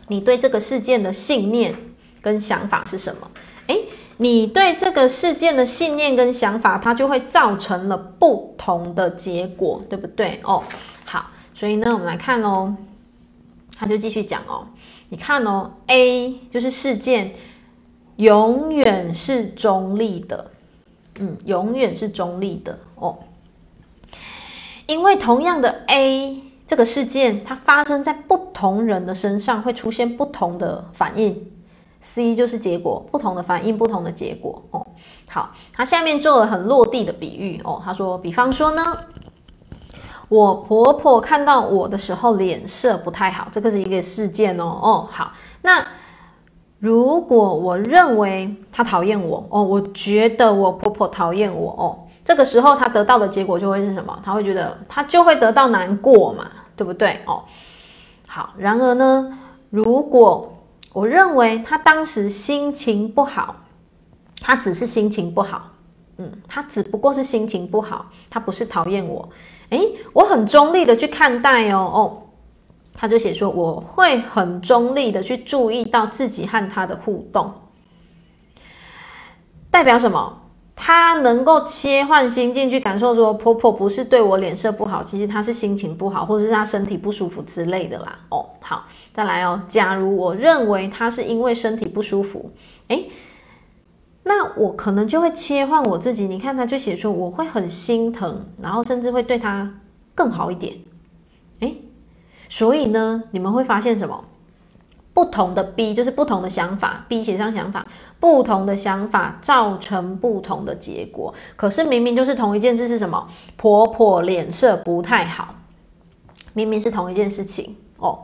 [0.08, 1.76] 你对这个事件的信念。
[2.22, 3.32] 跟想法是什么？
[3.68, 3.86] 诶，
[4.18, 10.38] 你对这个事件的信念跟想法，它就会造成了不同的结果，对不对？
[10.44, 10.62] 哦，
[11.06, 12.76] 好，所以呢，我们来看哦，
[13.78, 14.68] 他就继续讲哦，
[15.08, 17.32] 你看哦，A 就是事件，
[18.18, 20.52] 永远是中立的，
[21.20, 23.18] 嗯，永远是中立的哦，
[24.86, 31.52] 因为同样的 A 这个事件，它发生在不同人的身上，会出现不同的反应。
[32.02, 34.88] C 就是结果，不同的反应，不同的结果哦。
[35.30, 37.82] 好，他下面做了很落地的比喻哦。
[37.84, 38.82] 他说，比方说呢，
[40.30, 44.64] 我婆婆看到我的时候脸色不太好，这个是一个事件哦。
[44.64, 45.86] 哦，好，那
[46.80, 54.18] 如果我认为他讨厌我哦，我觉得我婆婆讨厌我哦，这个时候他得到的结果就会是什么？
[54.24, 57.20] 他会觉得他就会得到难过嘛，对不对？
[57.26, 57.44] 哦，
[58.28, 59.38] 好，然而呢，
[59.70, 60.54] 如果
[60.94, 63.56] 我认为他当时心情不好，
[64.42, 65.72] 他只是心情不好，
[66.18, 69.28] 嗯，他只不过是心情不好，他不是讨厌我，
[69.70, 69.82] 诶，
[70.14, 72.18] 我很中立的去看待哦哦，
[73.00, 77.54] 他就写说我会很中立的去注意到自己和他的互动，
[79.72, 80.42] 代表什么？
[80.76, 88.20] 他能够切换心境去感受，说婆婆不是对我脸色不好，其实她是心情不好，或者是她身体不舒服之类的啦。
[88.30, 89.62] 哦，好，再来哦。
[89.68, 92.52] 假如我认为她是因为身体不舒服，
[92.88, 93.10] 诶，
[94.24, 96.28] 那我可能就会切换我自己。
[96.28, 99.70] 你看，他就写说我会很心疼，然后甚至会对她
[100.16, 100.74] 更好一点。
[102.50, 104.26] 所以呢，你们会发现什么？
[105.12, 107.86] 不同的 B 就是不同的想法，B 写上想法，
[108.22, 111.34] 不同的想法造成不同的结果。
[111.58, 113.28] 可是明明就是同一件事，是什么？
[113.58, 115.56] 婆婆脸色不太好，
[116.54, 118.20] 明明是同一件事情哦，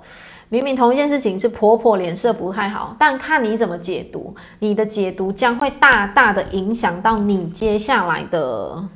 [0.48, 8.88] 明明同一件事情是婆婆脸色不太好，但看你怎么解读，你的解读将会大大的影响到你接下来的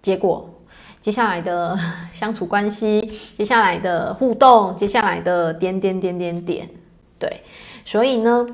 [0.00, 0.48] 结果。
[1.06, 1.78] 接下来的
[2.12, 6.68] 相处关系，接下来的互动，接下来的点点点点点，
[7.16, 7.44] 对，
[7.84, 8.44] 所以呢，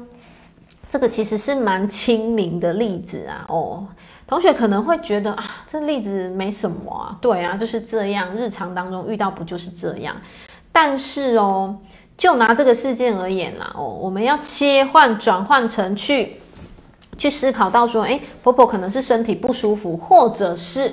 [0.87, 3.47] 这个其实是蛮亲民的例子啊。
[3.49, 3.87] 哦，
[4.27, 10.15] 同学可能会觉得啊，这例子没什么啊，对啊，就是这样，日常当中遇到不就是这样？
[10.71, 11.79] 但是哦，
[12.19, 16.37] 就拿这个事件而言啦，哦，我们要切换转换成去
[17.17, 20.93] 去思考到说，诶，婆婆可能是身体不舒服，或者是。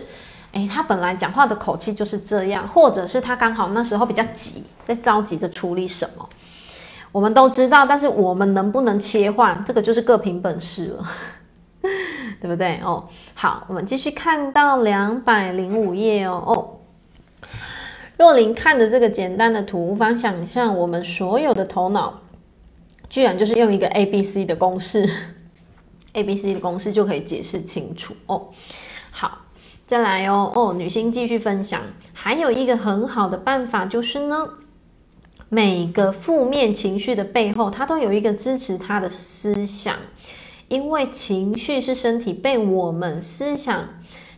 [0.54, 6.28] 诶，他本来讲话的口气就是这样，或者是他刚好那时候比较急，在着急着处理什么，
[7.12, 7.86] 我们都知道。
[7.86, 11.08] 但是我们能不能切换，这个就是各凭本事了，
[12.42, 12.80] 对不对？
[12.84, 16.44] 哦，好，我们继续看到两百零五页哦。
[16.48, 16.80] 哦，
[18.18, 22.22] 若琳看着这个简单的图，无法想象我们所有的头脑，
[23.08, 25.08] 居然就是用一个 A B C 的公式，
[26.14, 28.48] A B C 的公式就可以解释清楚哦。
[29.90, 31.82] 再来哦哦，女星继续分享，
[32.14, 34.48] 还有一个很好的办法就是呢，
[35.50, 39.96] 每个负面情绪的背后，它都有一个支持它的思想，
[40.68, 43.84] 因为情绪是身体被我们思想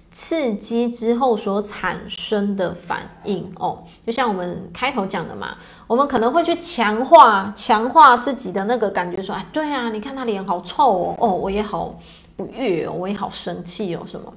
[0.09, 3.83] 刺激之后所产生的反应哦。
[4.07, 11.99] 就像我们开头讲的嘛，我们可能会去强化强化自己的那个感觉，说，哎，对啊，你看他脸好臭哦，哦，我也好
[12.37, 14.31] 不悦哦，我也好生气哦，什么？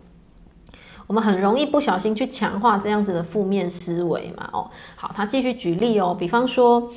[1.06, 4.48] 我们很容易不小心去强化这样子的负面思维嘛？
[4.52, 6.90] 哦，好，他继续举例哦，比方说，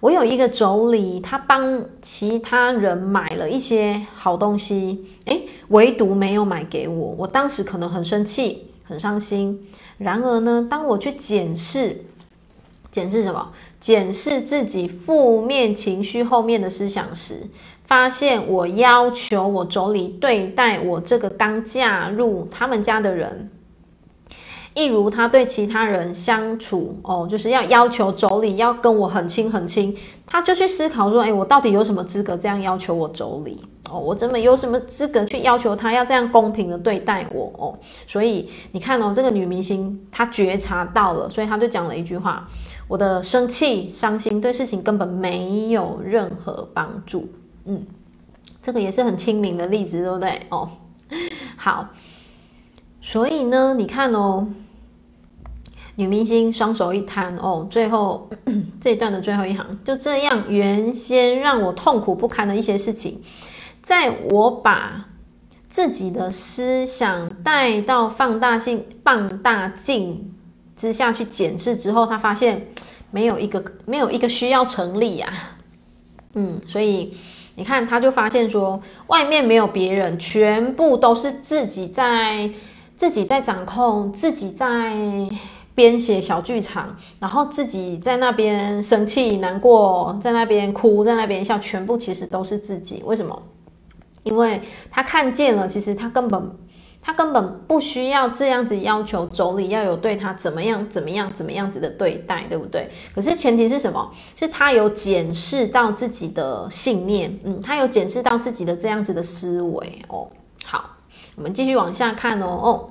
[0.00, 9.66] 我有一个妯娌，他帮其他人买了一些好东西，诶，唯独没有买给我，我当时可能很生气，很伤心。
[9.98, 12.04] 然而呢，当我去检视，
[12.90, 13.52] 检视什么？
[13.80, 17.46] 检视自己负面情绪后面的思想时。
[17.84, 23.50] 发现我要求我妯娌对待我这个刚嫁入他们家的人，
[24.72, 29.94] 一如他对其他人相处哦，就是要要求妯娌要跟我很亲很亲，
[30.26, 33.56] 他就去思考说，哎，我到底有什么资格这样要求我妯娌
[33.90, 34.00] 哦？
[34.00, 37.78] 我怎么有什么资格去要求他要这样公平的对待我哦？
[38.06, 42.48] 所以你看哦，这个女明星她觉察到了，所以她就讲了一句话：
[42.88, 47.28] 我的生气、伤心对事情根本没有任何帮助。
[47.66, 47.86] 嗯，
[48.62, 50.46] 这个也是很亲民的例子，对不对？
[50.50, 50.70] 哦，
[51.56, 51.88] 好，
[53.00, 54.46] 所以呢，你看哦，
[55.96, 58.28] 女明星双手一摊哦，最后
[58.82, 63.22] 这一段的最后一行，就这样，原先让我痛苦不堪的一些事情，
[63.82, 65.06] 在我把
[65.70, 70.34] 自己的思想带到放大性、放大镜
[70.76, 72.66] 之下去检视之后，他发现
[73.10, 75.56] 没有一个没有一个需要成立呀、啊，
[76.34, 77.16] 嗯，所以。
[77.56, 82.50] 你看，他就发现说，外面没有别人，全部都是自己在
[82.96, 84.94] 自己在掌控，自己在
[85.74, 93.02] 编写小剧场，然后自己在那边生气、难过，在那边哭，在那边笑，全部其实都是自己。
[93.04, 93.40] 为什么？
[94.24, 96.50] 因为他看见了，其实他根本。
[97.06, 102.90] 他根本不需要这样子要求妯娌要有对他怎么样怎么样怎么样子的对待，对不对？
[103.14, 104.10] 可是前提是什么？
[104.34, 110.26] 是他有检视到自己的信念，嗯，他有检视到自己的这样子的思维哦。
[110.64, 110.96] 好，
[111.36, 112.46] 我们继续往下看哦。
[112.46, 112.90] 哦，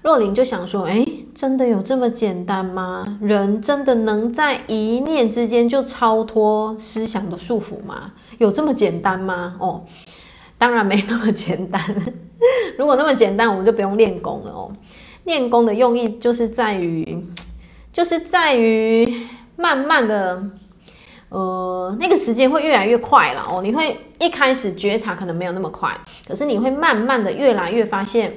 [0.00, 3.18] 若琳就想说，诶，真的有这么简单吗？
[3.20, 8.14] 人真的能在一念之间就超脱思想的束缚吗？
[8.38, 9.56] 有这么简单吗？
[9.60, 9.84] 哦。
[10.56, 11.82] 当然没那么简单。
[12.78, 14.72] 如果那么简单，我们就不用练功了哦。
[15.24, 17.26] 练功的用意就是在于，
[17.92, 19.26] 就是在于
[19.56, 20.42] 慢慢的，
[21.28, 23.60] 呃，那个时间会越来越快了哦。
[23.62, 25.94] 你会一开始觉察可能没有那么快，
[26.26, 28.34] 可是你会慢慢的越来越发现，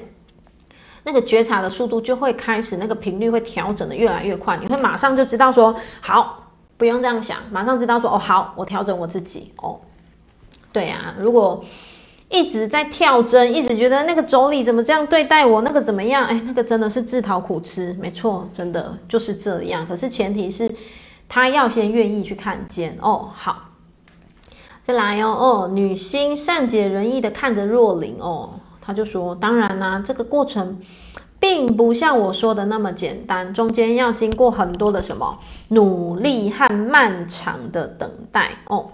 [1.03, 4.57] 那个觉察的速度就会开始，那个频率会调整的越来越快。
[4.57, 9.79] 你会马上就知道说，好，不用这样想，马上知道说，哦，好，我调整我自己哦。
[10.73, 11.63] 对啊，如果。
[12.33, 16.25] 一直在跳针，一直觉得那个妯娌怎么这样对待我，那个怎么样？
[16.25, 19.85] 哎，那个真的是自讨苦吃，没错，真的就是这样。
[19.87, 20.73] 可是前提是，
[21.29, 23.29] 他要先愿意去看见哦。
[23.35, 23.69] 好，
[24.81, 30.79] 再来哦哦，女星善解人意的看着若琳哦，她就说：“当然啦、这个过程
[31.39, 38.89] 并不像我说的那么简单，中间要经过很多的什么努力和漫长的等待哦。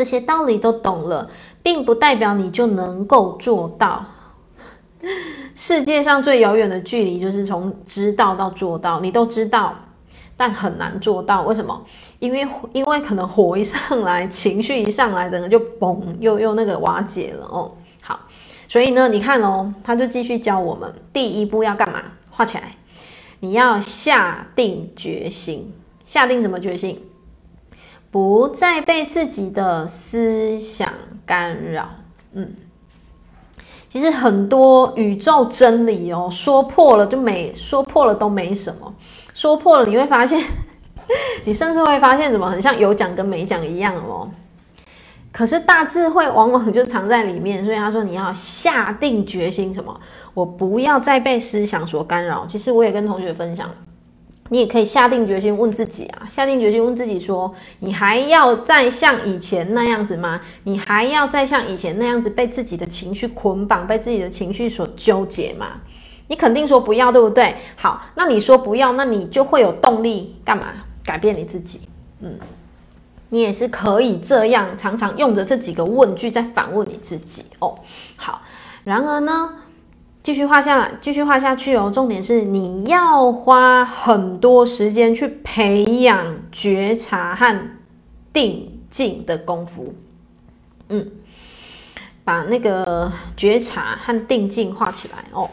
[0.00, 1.30] 这些道理都懂了。”
[1.62, 4.02] 并不代表你就能够做到。
[5.54, 8.98] 世界上最遥远的距离，就是从知道到做到。
[9.00, 9.74] 你都知道，
[10.38, 11.42] 但很难做到。
[11.42, 11.84] 为什么？
[12.18, 17.72] 因为因为可能火一上来，情绪一上来，整个就嘣，又又那个瓦解了哦。
[18.00, 18.18] 好，
[18.66, 22.02] 所以呢，你看哦，他就继续教我们，第一步要干嘛？
[22.30, 22.74] 画起来。
[23.40, 25.74] 你要下定决心，
[26.06, 27.02] 下定什么决心？
[28.10, 30.92] 不再被自己的思想
[31.24, 31.88] 干扰。
[32.32, 32.54] 嗯，
[33.88, 38.94] 其实很多宇宙真理哦，说破了就没，说破了都没什么，
[39.34, 40.42] 说破了你会发现，
[41.44, 44.28] 你甚至会发现怎么很像有讲跟没讲一样哦。
[45.32, 50.00] 可是大智慧往往就藏在里面，所以他说你要下定决心，什么？
[50.34, 52.44] 我不要再被思想所干扰。
[52.48, 53.70] 其实我也跟同学分享。
[54.50, 60.40] 你也可以下定决心问自己啊，下定决心问自己说：你还要再像以前那样子吗？
[60.64, 65.80] 你还要再像以前那样子被自己的情绪捆绑，被自己的情绪所纠结吗？
[66.26, 67.54] 你肯定说不要，对不对？
[67.76, 70.66] 好，那你说不要，那你就会有动力干嘛？
[71.04, 71.80] 改变你自己。
[72.20, 72.36] 嗯，
[73.28, 77.78] 你也是可以这样，常常用着这几个问句在反问你自己哦。
[78.16, 78.42] 好，
[78.82, 79.54] 然而呢？
[80.30, 81.90] 继续画下来，继续画下去哦。
[81.92, 87.70] 重点是你要花很多时间去培养觉察和
[88.32, 89.92] 定静的功夫。
[90.88, 91.10] 嗯，
[92.22, 95.50] 把那个觉察和定静画起来哦。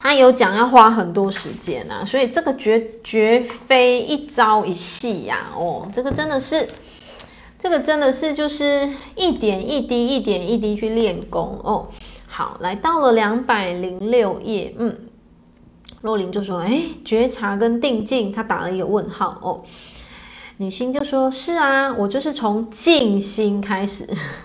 [0.00, 5.36] 他有讲要花很多时间啊，所以这个绝绝非一朝一夕呀。
[5.54, 6.66] 哦，这个真的是，
[7.58, 11.88] 这个真的是就是一点一滴，一点一滴去练功哦。
[12.36, 14.92] 好，来到了两百零六页，嗯，
[16.02, 19.62] 若琳就说：“哎，觉察跟定静，他打了一个问号哦。”
[20.58, 24.04] 女星就说：“是啊，我就是从静心开始，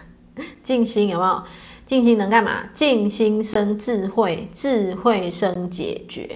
[0.64, 1.44] 静心有没有？
[1.88, 2.66] 静心能干嘛？
[2.76, 6.30] 静心生智慧，智慧生解决。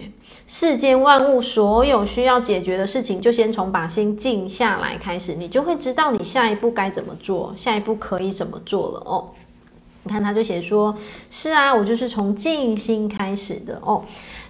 [0.48, 9.30] 世间万物所有需要解决的事情，就先从把心静下来开始，你就会知道你下一步该怎么做，下一步可以怎么做了哦。”
[10.06, 10.94] 你看，他就写说
[11.32, 14.04] ：“是啊，我就是从静心开始的哦。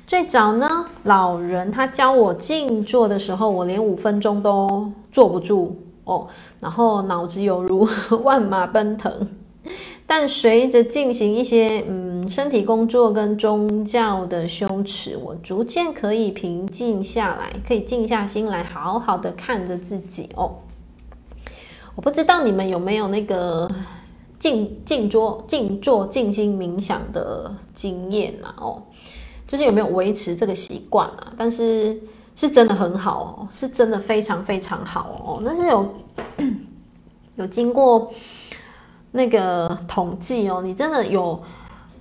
[0.07, 0.67] 最早呢，
[1.03, 6.27] 老人他教我静坐的时候，我连五分钟都坐不住哦，
[6.59, 7.87] 然后脑子犹如
[8.23, 9.29] 万马奔腾。
[10.07, 20.55] 但随着进行一些嗯身体工作跟宗教的修持，我逐渐可以平静下来，可以静下心来，好好的看着自己哦。
[21.95, 23.69] 我不知道你们有没有那个。”
[24.43, 28.83] 静静坐、静坐、静心冥想的经验啦，哦，
[29.47, 31.31] 就是有没有维持这个习惯啊？
[31.37, 31.97] 但是
[32.35, 35.41] 是真的很好哦，是真的非常非常好哦。
[35.45, 35.95] 那是有
[37.37, 38.11] 有经过
[39.13, 41.41] 那个统计哦，你真的有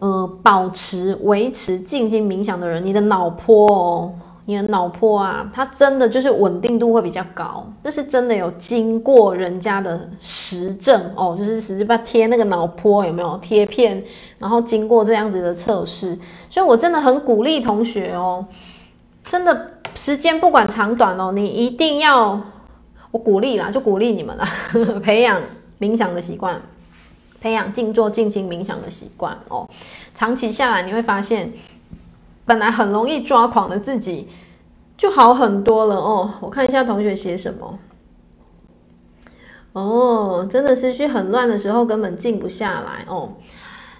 [0.00, 4.12] 呃保持维持静心冥想的人，你的脑波哦。
[4.44, 14.02] 你的脑波啊，它真的就是稳定度会比较高，这是真的有经过人家的实证哦，就是实际把贴那个脑波有没有贴片，
[14.38, 16.18] 然后经过这样子的测试，
[16.50, 18.44] 所以我真的很鼓励同学哦，
[19.28, 22.40] 真的时间不管长短哦，你一定要，
[23.12, 24.48] 我鼓励啦，就鼓励你们啦，
[25.04, 25.40] 培养
[25.78, 26.60] 冥想的习惯，
[27.40, 29.70] 培养静坐静心冥想的习惯哦，
[30.16, 31.52] 长期下来你会发现。
[32.44, 34.28] 本来很容易抓狂的自己，
[34.96, 36.34] 就好很多了哦。
[36.40, 37.78] 我看一下同学写什么。
[39.72, 43.30] 哦，真的思绪很乱的时候，根本静不下来哦。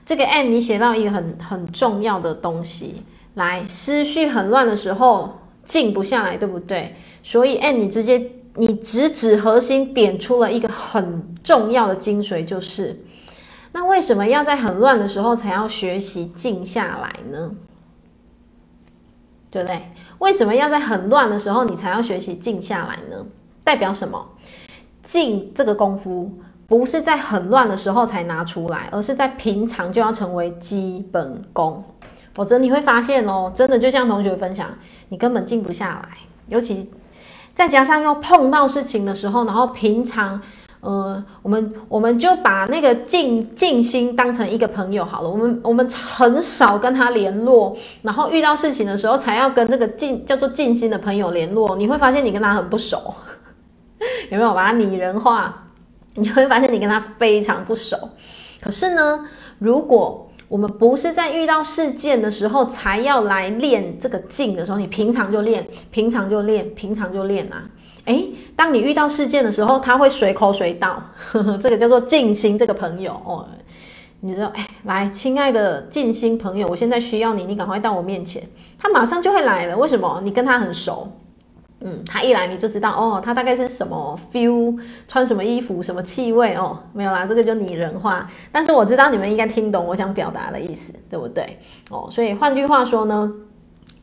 [0.04, 3.02] 这个 M 你写到一个很很重要的东西，
[3.34, 6.94] 来，思绪很乱的时候静不下来，对不对？
[7.22, 13.00] 所以 M 你直接你直指核心，点出了一个很重要的精髓，就是
[13.72, 17.50] 那为什么要在很乱的时候才要学习静下来呢？
[19.52, 19.80] 对不对？
[20.18, 23.24] 为什么要在很乱的时候你才要学习静下来呢？
[23.62, 24.26] 代表什么？
[25.02, 26.32] 静这个功夫
[26.66, 31.84] 不是在很乱的时候才拿出来，而是在平常就要成为基本功。
[32.34, 34.68] 否则你会发现哦，真的就像同学分享，
[35.10, 36.18] 你根本静不下来。
[36.48, 36.90] 尤其
[37.54, 40.40] 再加上又碰到事情的时候，然后平常。
[40.82, 45.30] 呃，我们我们就把那个静静心当成一个朋友好了。
[45.30, 51.76] 我们我们很少跟他联络，然后遇到事情的时候才要跟这个静叫做静心的朋友联络。
[51.76, 53.14] 你会发现你跟他很不熟，
[54.30, 55.54] 有没有把他拟人化？
[56.14, 57.96] 你就会发现你跟他非常不熟。
[58.60, 59.24] 可是呢，
[59.60, 67.62] 如果我们不是在遇到事件的时候才要来练这个静的时候，你平常就练，平常就练，平常就练啊。
[68.06, 72.58] 诶，当你遇到事件的时候，他会随口随到，呵呵，这个叫做静心。
[72.58, 73.46] 这个朋友哦，
[74.20, 78.42] 你说，哎，来，亲爱的静心朋友，我现在需要你，你赶快到我面前，
[78.78, 79.76] 他马上就会来了。
[79.76, 80.20] 为什么？
[80.24, 81.12] 你跟他很熟，
[81.80, 84.76] 嗯，他一来你就知道，哦，他大概是什么 feel，
[85.06, 88.28] 穿什么衣服，什么气味哦，没有啦，这个就拟人化。
[88.50, 91.58] 但是我知道你们应该听懂我想表达的意思，对不对？
[91.90, 93.32] 哦，所以换句话说呢。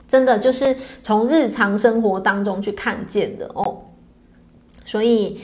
[0.07, 3.77] 真的就是从日常生活当中去看见的哦。
[4.89, 5.39] 所以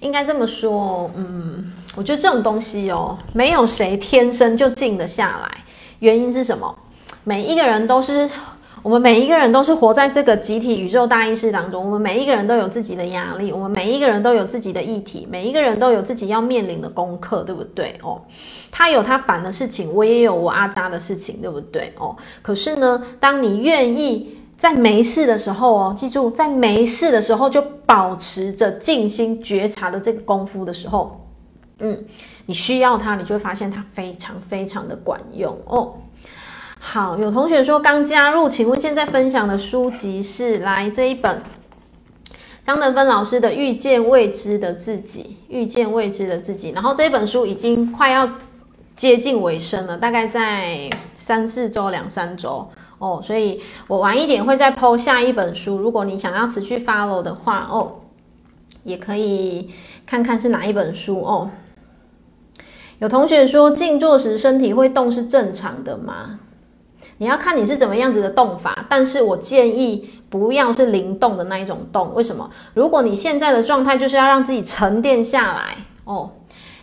[0.00, 5.58] 应该这么说，嗯，我觉得这种东西哦，没有谁天生就静得下来。
[6.00, 6.74] 原因是什么？
[7.24, 8.28] 每一个人都是。
[8.82, 17.98] 我们每一个人都是活在这个集体宇宙大意识当中，我们每一个人都有自己的压力，我们每一个人都有自己的议题，每一个人都有自己要面临的功课，对不对？
[18.02, 18.22] 哦，
[18.70, 21.92] 他有他烦的事情，我也有我阿扎的事情，对不对？
[21.98, 31.26] 哦，可是呢，当你愿意在没事的时候哦，记住，在没事的时候就保持着静心觉察的这个功夫的时候，
[31.78, 32.04] 嗯，
[32.44, 35.94] 你需要它，你就会发现它非常非常的管用哦。
[36.78, 41.40] 好，有同学说刚加入，请问现在分享的书籍是来这一本
[42.62, 46.68] 张德芬老师的《遇见未知的自己》，遇见未知的自己。
[46.72, 48.28] 然后这一本书已经快要
[48.94, 52.68] 接近尾声了，大概在三四周、两三周
[53.00, 55.78] 哦，所以我晚一点会再剖下一本书。
[55.78, 58.02] 如果你想要持续 follow 的话哦，
[58.84, 59.70] 也可以
[60.04, 61.50] 看看是哪一本书哦。
[62.98, 66.40] 有同学说静坐时身体会动是正常的吗？
[67.16, 72.14] 你要看你是怎么样子的动法，但是我建议不要是灵动的那一种动。
[72.14, 72.50] 为什么？
[72.74, 76.30] 如果你现在的状态就是要让自己沉淀下来哦，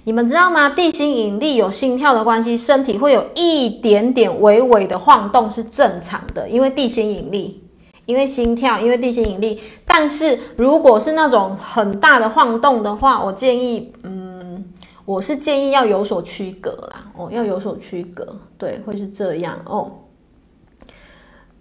[0.08, 0.70] 你们知道吗？
[0.70, 7.62] 地心引力有心跳的关系，身体会有一点点微微的晃动是正常的，因为地心引力，
[8.06, 9.60] 因为心跳，因为地心引力。
[9.86, 14.64] 但是如果是那种很大的晃动的话，我建议，嗯，
[15.04, 19.92] 我是建议要有所区隔啦，哦，要有所区隔，对，会是这样哦。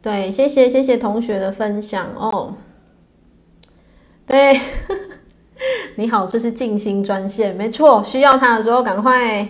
[0.00, 2.54] 对，谢谢谢谢同学的分享哦。
[4.24, 4.60] 对，
[5.96, 9.46] 你好，这是静心专线，没错，需要它的时候赶快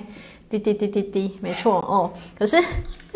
[0.49, 2.11] 滴滴滴滴滴，没错哦。
[2.39, 2.57] 可是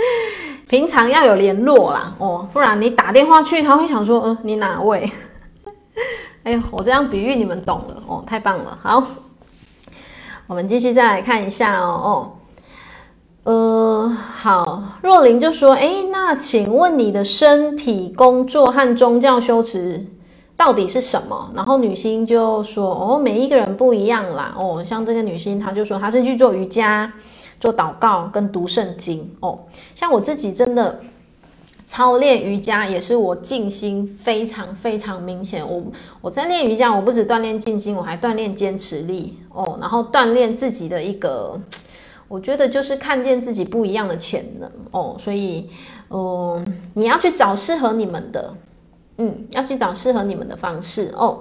[0.69, 5.11] 平常要有联络啦哦，不然你打电话去，他会想说，嗯，你哪位？
[6.43, 8.79] 哎呦，我这样比喻你们懂了哦，太棒了。
[8.83, 9.03] 好，
[10.47, 12.33] 我们继续再来看一下哦哦。
[13.43, 20.07] 呃，好，若琳就说：“诶，那请问你的身体工作和宗教修持
[20.61, 24.55] 到底是什么？”然后女星就说：“哦，每一个人不一样啦。
[24.59, 27.11] 哦，像这个女星，她就说她是去做瑜伽、
[27.59, 29.27] 做祷告跟读圣经。
[29.41, 29.59] 哦，
[29.95, 31.01] 像我自己真的
[31.87, 35.67] 操练瑜伽，也是我静心非常非常明显。
[35.67, 35.83] 我
[36.21, 39.39] 我在练瑜伽，我不止锻炼静心，我还锻炼坚持力。
[39.55, 41.59] 哦，然后锻炼自己的一个。”
[42.29, 45.69] 我觉得就是看见自己不一样的潜能哦，所以，
[46.11, 48.55] 嗯，你要去找适合你们的，
[49.21, 51.41] 嗯，要去找适合你们的方式哦。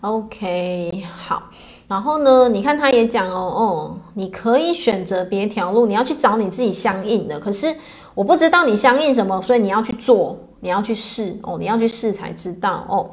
[0.00, 1.50] OK，好，
[1.88, 7.40] 然后呢，你看他也讲哦，哦，你可以选择别条路，你要去找你自己相应的。
[7.40, 7.74] 可是
[8.14, 13.10] 我不知道你相应什么，所以你要去做，你要去试哦，你要去试才知道哦。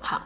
[0.00, 0.22] 好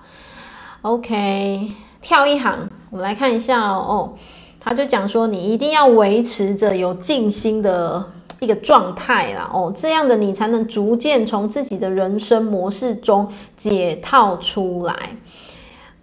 [0.80, 4.14] ，OK，跳一行，我们来看一下哦。
[4.58, 8.02] 他就讲说，你一定要维持着有静心的
[8.44, 13.26] 一个状态啦，哦，这样的你才能逐渐从自己的人生模式中
[13.56, 14.94] 解套出来。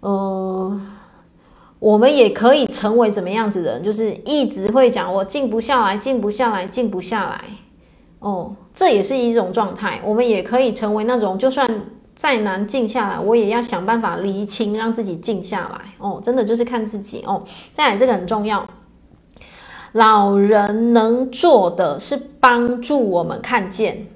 [0.00, 0.80] 呃，
[1.78, 7.44] 我们也可以成为怎么样子的人，就是一直会讲我静不下来，静不下来，静不下来。
[8.18, 10.00] 哦，这也是一种状态。
[10.04, 11.66] 我们也可以成为那种就算。
[12.14, 16.20] 再难静下来，我也要想办法厘清，让自己静下来哦。
[16.22, 17.42] 真的就是看自己哦。
[17.74, 18.64] 再来，这个很重要。
[19.92, 24.06] 老人能做的是帮助我们看见，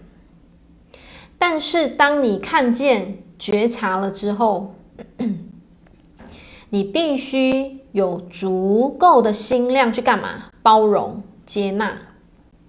[1.39, 4.75] 但是当你看见、觉察了之后，
[6.71, 10.45] 你必须有足够的心量去干嘛？
[10.63, 11.99] 包容、接纳。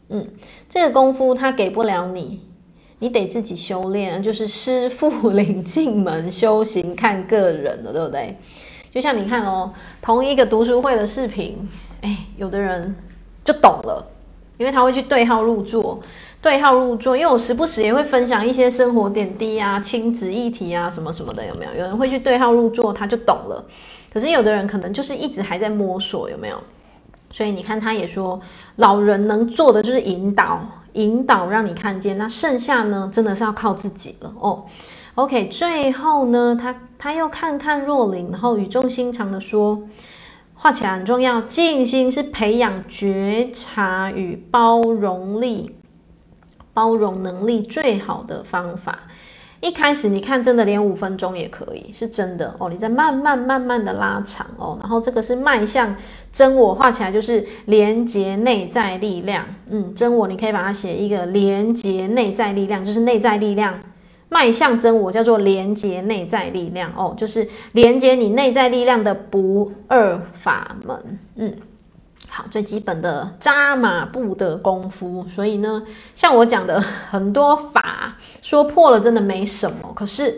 [0.10, 0.28] 嗯，
[0.70, 2.42] 这个功夫他给不了你。
[3.00, 8.38] 你得自己修炼，就是师傅领进门，修行看个人了，对不对？
[8.92, 11.58] 就像你看哦，同一个读书会的视频，
[12.02, 12.96] 哎，有的人
[13.44, 14.06] 就懂了，
[14.58, 16.00] 因为他会去对号入座，
[16.42, 17.16] 对号入座。
[17.18, 21.72] 因为我时不时也会分享一些生活点滴啊、亲子议题啊什么什么的，有没有？
[21.74, 23.66] 有人会去对号入座，他就懂了。
[24.14, 26.58] 可是有的人可能就是一直还在摸索，有没有？
[27.30, 28.40] 所以你看，他也说，
[28.78, 30.60] 老人能做的就是引导。
[30.94, 34.64] 引导让你看见，那剩下呢，真的是要靠自己了哦。
[35.14, 39.80] OK，最后呢，他他又看看若琳，然后语重心长的说，
[40.60, 45.76] 画起来很重要，静心是培养觉察与包容力、
[46.74, 49.00] 包容能力最好的方法。
[49.60, 52.70] 一开始你看，真的连五分钟也可以，是真的哦。
[52.70, 55.96] 你再慢慢慢慢的拉长哦，然后这个是迈向
[56.34, 59.46] 真我，画起来就是连接内在力量。
[59.70, 63.80] 嗯，真我你可以把它写一个连接内在力量，就是内在力量
[64.30, 71.20] 迈向真我，叫做连接内在力量哦，就是连接你内在力量的不二法门。
[71.36, 71.54] 嗯。
[72.30, 75.82] 好，最基本的扎马步的功夫，所以呢，
[76.14, 79.94] 像我讲的很多法，说破了真的没什么。
[79.96, 80.38] 可是，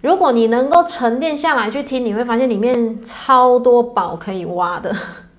[0.00, 4.94] 如果你能够沉淀下来去听，你会发现里面超多宝可以挖的。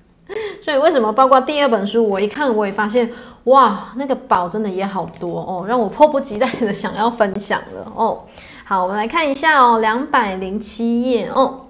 [0.61, 3.09] 所以，为什么包括第二本书，我一看我也发现，
[3.49, 8.23] 哇，那个宝真的也好多哦，让我迫不及待的想要分享了哦。
[8.63, 11.67] 好，我们来看一下哦，两百零七页哦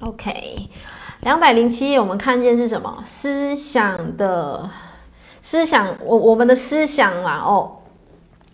[0.00, 0.68] ，OK。
[1.20, 3.00] 两百零七页，我们看见是什么？
[3.04, 4.68] 思想的
[5.40, 7.70] 思想，我我们的思想啦，哦，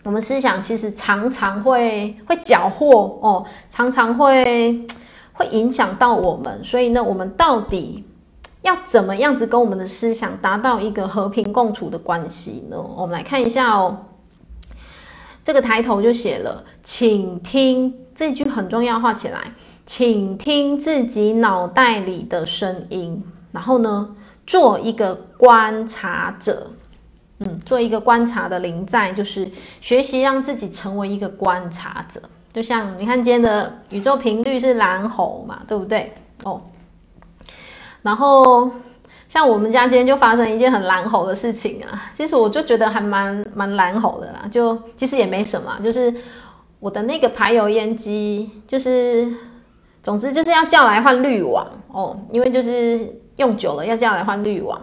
[0.03, 2.85] 我们思想其实常常会会搅和
[3.21, 4.85] 哦，常常会
[5.33, 6.63] 会影响到我们。
[6.63, 8.03] 所以呢，我们到底
[8.61, 12.77] 要怎么样子跟我们的思想达到一个和平共处的关系呢？
[12.77, 14.05] 我们来看一下哦，
[15.43, 19.53] 这个抬头就写了，请听，这句很重要，画起来。
[19.85, 26.69] 请听自己脑袋里的声音，然后呢，做一个观察者，
[27.39, 29.49] 嗯，做一个观察的临在，就是
[29.81, 32.21] 学习让自己成为一个观察者。
[32.53, 36.13] 就像你看今天的宇宙频率是蓝猴嘛，对不对？
[36.43, 36.61] 哦，
[38.01, 38.69] 然后
[39.27, 46.13] 像我们家今天就发生一件很蓝猴的事情啊，其实我就觉得还蛮蛮蓝猴的啦，就其实也没什么，就是
[46.79, 49.31] 我的那个排油烟机就是。
[50.01, 54.79] 总之就是要叫来换滤网哦，因为就是用久了要叫来换滤网。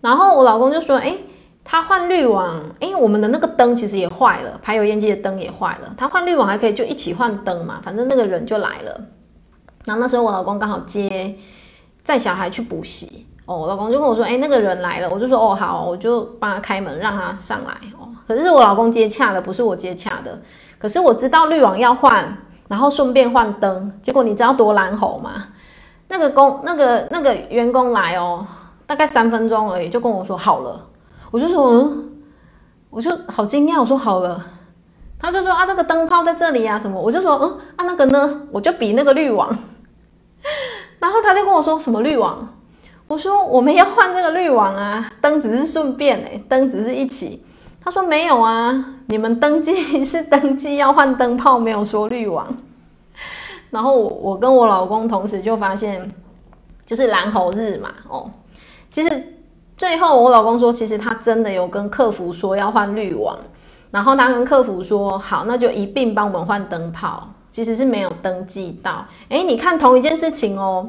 [0.00, 1.14] 然后我老公就说：“哎，
[1.62, 5.94] 他换滤网，哎，我们的那个灯其实也坏了，排油烟机的灯也坏了。
[5.98, 9.00] 他换滤网还可以就一起换灯嘛，反正那个人就来了。
[9.84, 11.36] 然后那时候我老公刚好接
[12.04, 15.08] 载小孩去补习哦，我老公就跟我说：哎，那个人来了。
[15.10, 18.08] 我就说：哦，好，我就帮他开门让他上来哦。
[18.28, 20.40] 可是我老公接洽的，不是我接洽的。
[20.78, 22.36] 可是我知道滤网要换。”
[22.66, 25.48] 然后顺便换灯，结果你知道多难吼吗？
[26.08, 28.44] 那个工那个那个员工来哦，
[28.86, 30.80] 大概三分钟而已，就跟我说好了。
[31.30, 32.10] 我就说嗯，
[32.88, 34.42] 我就好惊讶，我说好了。
[35.18, 36.98] 他就说啊，这个灯泡在这里啊，什么？
[36.98, 38.40] 我就说嗯啊，那个呢？
[38.50, 39.56] 我就比那个滤网。
[41.04, 42.48] 然后他就跟我说什么滤网？
[43.06, 47.44] 我说我们要换这个滤网啊，灯只是顺便哎，灯只是一起。
[47.84, 52.46] 他说没有啊，你们登记是登记要换灯泡，没有说滤网。
[53.68, 56.10] 然后我我跟我老公同时就发现，
[56.86, 58.30] 就是蓝猴日嘛，哦，
[58.90, 59.36] 其实
[59.76, 63.36] 最后我老公说，其实他真的有跟客服说要换滤网，
[63.90, 69.06] 然后他跟客服说好，那就一并帮我们换灯泡，其实是没有登记到。
[69.30, 70.86] 诶，你看同一件事情哦。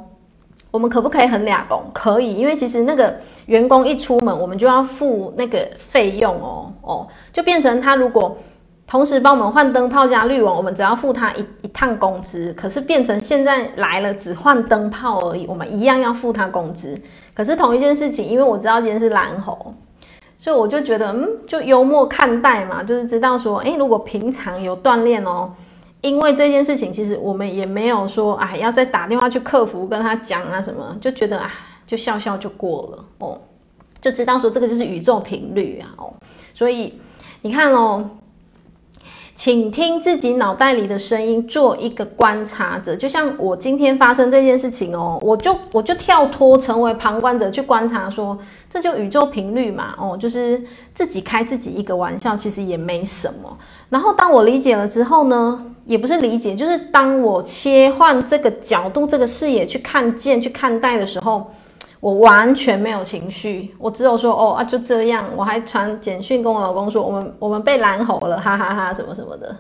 [0.72, 1.82] 我们可不可以很俩工？
[1.94, 8.38] 可以，因为其实那个员工一出门，我们就要付那个费用哦哦，就变成他如果
[8.86, 12.52] 同时帮我们换灯泡加滤网，我们只要付他一一趟工资。
[12.58, 17.02] 可是变成现在来了只换灯泡而已，我们一样要付他工资。
[17.34, 19.74] 可是同一件事情，因为我知道今天是蓝猴，
[20.38, 25.54] 所以我就觉得嗯，就幽默看待嘛，就是知道说，诶，如果平常有锻炼哦。
[26.06, 31.52] 因为这件事情，其实我们也没有说，哎，要再打电话去客服跟他讲啊什么，就觉得啊，
[31.84, 33.42] 就笑笑就过了哦，
[34.00, 36.14] 就知道说这个就是宇宙频率啊哦，
[36.54, 37.02] 所以
[37.42, 38.08] 你看哦，
[39.34, 48.38] 请听自己脑袋里的声音，做一个观察者，就像我今天发生这件事情哦，我就我就跳脱成为旁观者去观察说，
[48.76, 50.62] 这就宇宙频率嘛哦，就是
[50.94, 53.58] 自己开自己一个玩笑，其实也没什么。
[53.88, 61.50] 然后当我理解了之后呢，也不是理解，就是当我切换这个角度、这个视野去看见、去看待的时候，
[62.02, 69.56] 我完全没有情绪，我只有说哦啊就这样，我还传简讯跟我老公说，我们我们被蓝喉了，哈哈哈，什么什么的，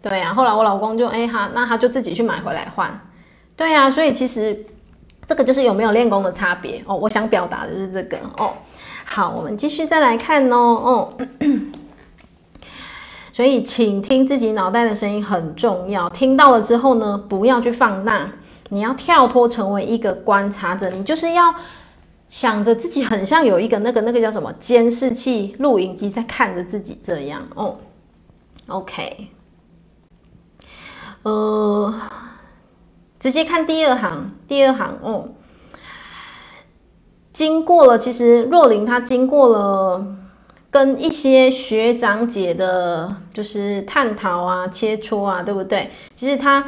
[0.00, 0.34] 对呀、啊。
[0.34, 2.98] 后来我老公就哎哈，那他就自己去买回来换，
[3.54, 3.90] 对呀、啊。
[3.90, 4.64] 所以其实
[5.26, 6.94] 这个就是有没有练功的差别哦。
[6.96, 8.52] 我想表达的就是这个哦。
[9.04, 11.12] 好，我们继续再来看哦哦。
[13.32, 16.08] 所以，请听自己脑袋的声音很重要。
[16.08, 18.30] 听到了之后呢，不要去放大，
[18.68, 20.88] 你要跳脱成为一个观察者。
[20.90, 21.52] 你就是要
[22.28, 27.76] 想着自己很像有一个那个那个叫什么监视器、录影机在看着自己这样哦。
[28.68, 29.28] OK，
[31.24, 31.92] 呃，
[33.24, 35.30] 直接看第二行，第二行哦。
[37.32, 40.06] 经过了，其实若琳她经过了。
[40.70, 45.88] 跟一些学长姐的，就是探讨啊、切磋啊，对不对？
[46.16, 46.64] 其实她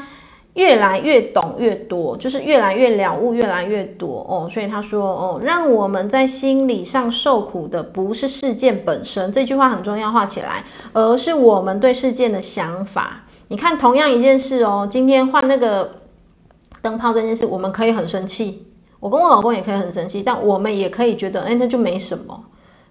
[0.54, 4.48] 越来越懂越多，就是越来越了悟越来越多哦。
[4.50, 13.24] 所以他说哦，让我们在心理上受苦的不是事件本身，这句话很重要，画起来，而是我们对事件的想法。
[13.48, 16.02] 你看，同样一件事哦，今天换那个
[16.86, 18.64] 灯泡这件事，我们可以很生气，
[19.00, 22.44] 我跟我老公也可以很生气，但我们也可以觉得，哎，那就没什么。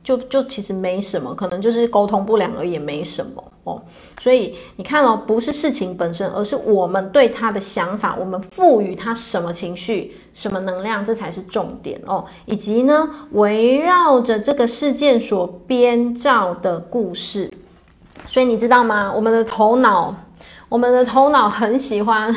[0.03, 3.81] 就就其实没什么，可能就是沟通不良而已，也没什么哦。
[4.21, 12.23] 所以你看哦，不是事情本身，而是我们对他的想法，我们赋予他什么情绪、什么能量，这才是重点哦。
[12.45, 17.51] 以及呢，围绕着这个事件所编造的故事。
[18.27, 19.11] 所以你知道吗？
[19.11, 20.13] 我们的头脑，
[20.69, 22.31] 我们的头脑很喜欢。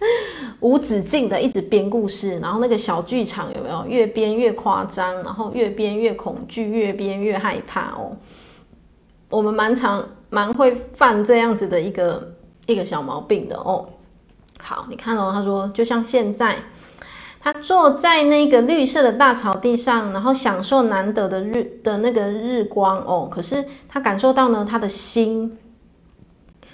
[0.60, 8.16] 无止境的一直编故事，然后那个小剧场有没有越编越夸张，然后越编越恐惧，越编越害怕哦。
[9.28, 12.34] 我们蛮常蛮会犯这样子的一个
[12.66, 13.88] 一个小毛病的哦。
[14.60, 16.56] 好，你看哦，他说就像现在，
[17.40, 23.28] 他坐在那个绿色的大草地上，然后享受难得的日的那个日光哦。
[23.30, 25.58] 可是他感受到呢，他的心，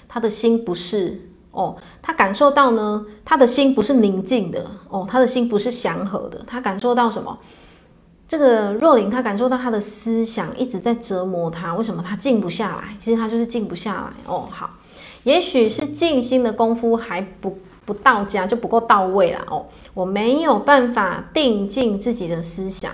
[0.07, 1.29] 他的心不是。
[1.55, 7.39] 哦，他感受到呢，他的心不是宁静的哦，他的心不是祥和的，他感受到什么？
[8.27, 12.97] 这个若琳，他感受到他的思想一直在折磨他，为什么他静不下来？
[12.99, 14.47] 其实他就是静不下来哦。
[14.49, 14.71] 好，
[15.23, 19.67] 也许是静心的功夫还不不到家，就不够到位了哦。
[19.93, 22.91] 我没有办法定静自己的思想，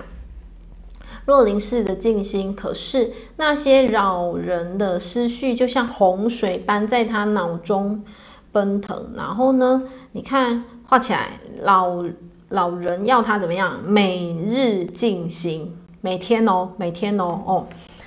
[1.24, 8.04] 若琳式的静心，可是那些扰人的思绪就像洪水般在他脑中。
[8.52, 9.82] 奔腾，然后呢？
[10.12, 12.04] 你看画起来，老
[12.50, 13.82] 老人要他怎么样？
[13.82, 17.66] 每日进行，每天哦，每天哦，哦。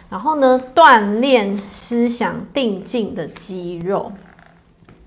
[0.09, 4.11] 然后呢，锻炼思想定静的肌肉，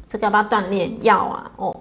[0.08, 0.98] 这个要不要锻炼？
[1.02, 1.76] 要啊，哦。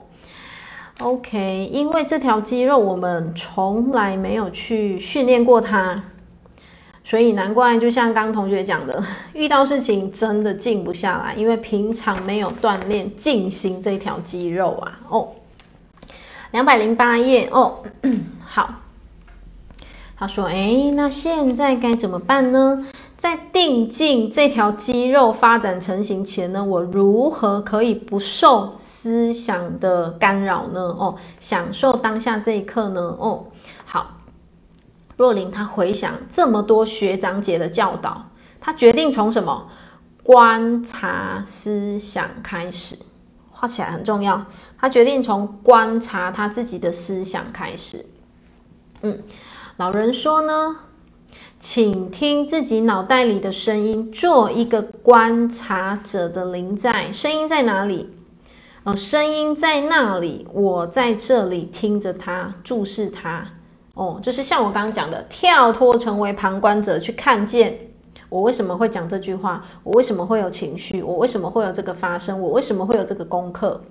[1.00, 6.04] OK，因为这条肌肉我们从来没有去训练过它。
[7.10, 9.02] 所以难怪，就像刚同学讲的，
[9.32, 15.00] 遇到事情真的静不下来，因为平常没有锻炼静心这条肌肉啊。
[15.08, 15.30] 哦，
[16.52, 17.82] 两百零八页哦，
[18.46, 18.70] 好。
[20.20, 22.86] 他说：“诶，那现在该怎么办呢？
[23.16, 30.82] 在定静这条肌肉发展成型前呢，我如何可以不受思想的干扰呢？
[31.00, 33.00] 哦，享受当下这一刻呢？
[33.18, 33.46] 哦。”
[35.18, 38.30] 若琳她回想这么多学长姐的教导，
[38.62, 39.68] 她决定从什么
[40.24, 42.98] 观察思想开始，
[43.52, 44.46] 画起来很重要。
[44.80, 48.06] 她决定从观察她自己的思想开始。
[49.02, 49.24] 嗯，
[49.78, 50.78] 老人说呢，
[51.60, 57.12] 请听自己脑袋里的声音，做一个观察者的临在。
[57.12, 58.10] 声音在哪里？
[58.84, 63.50] 呃，声音在那里，我在这里听着它，注视它。
[63.98, 67.76] 哦，就是像我刚刚讲的，跳脱成为旁观者，去看见
[68.30, 73.82] 我为什么会讲这句话，我为什么会有情绪，我为什么会有这个发生，我为什么会有这个功课，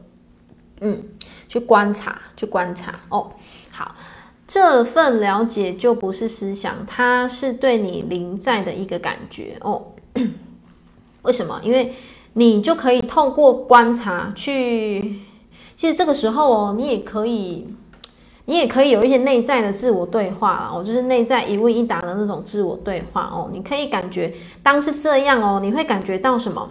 [0.81, 1.03] 嗯，
[1.49, 2.95] 去观察，去观察。
[3.09, 3.29] 哦，
[3.73, 3.97] 好，
[4.47, 9.57] 这份了解就不是思想，它是对你临在的一个感觉。
[9.63, 9.87] 哦，
[11.23, 11.61] 为什么？
[11.65, 11.93] 因为
[12.35, 15.17] 你就可以透过观察去，
[15.77, 17.75] 其实这个时候哦，你也可以。
[18.47, 23.51] 你也可以有一些内在的自我对话啦，哦，就是内在一问一答的那种自我对话哦。
[23.53, 24.33] 你可以感觉，
[24.63, 26.71] 当是这样哦，你会感觉到什么？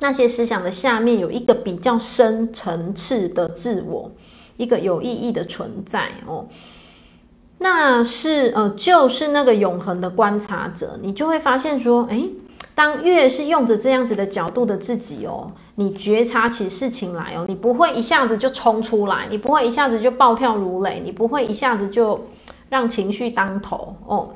[0.00, 4.10] 那些思想的下面有一个比较深层次的自我，
[4.56, 6.46] 一个有意义的存在哦。
[7.58, 12.30] 那是呃，就是那个永恒的观察者，你就会发现说，诶。
[12.82, 22.26] 当越是用着这样子的角度的自己哦，你觉察起事情来哦，你不会一下子就冲出来，你不会一下子就暴跳如雷，你不会一下子就
[22.70, 24.30] 让情绪当头哦。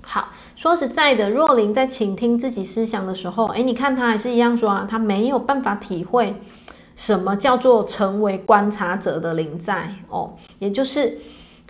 [0.00, 6.36] 好，说实在的，若琳在倾听自己思想的时候，诶，你看他还是一样说啊，他没有办法体会
[6.94, 11.18] 什么叫做成为观察者的临在哦，也就是。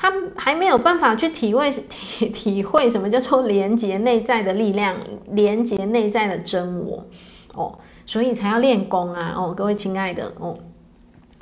[0.02, 4.96] 他还没有办法去体会 体体会什么叫做连接内在的力量，
[5.30, 7.06] 连接内在的真我。
[7.54, 10.58] 哦，所以才要练功啊哦，各位亲爱的哦，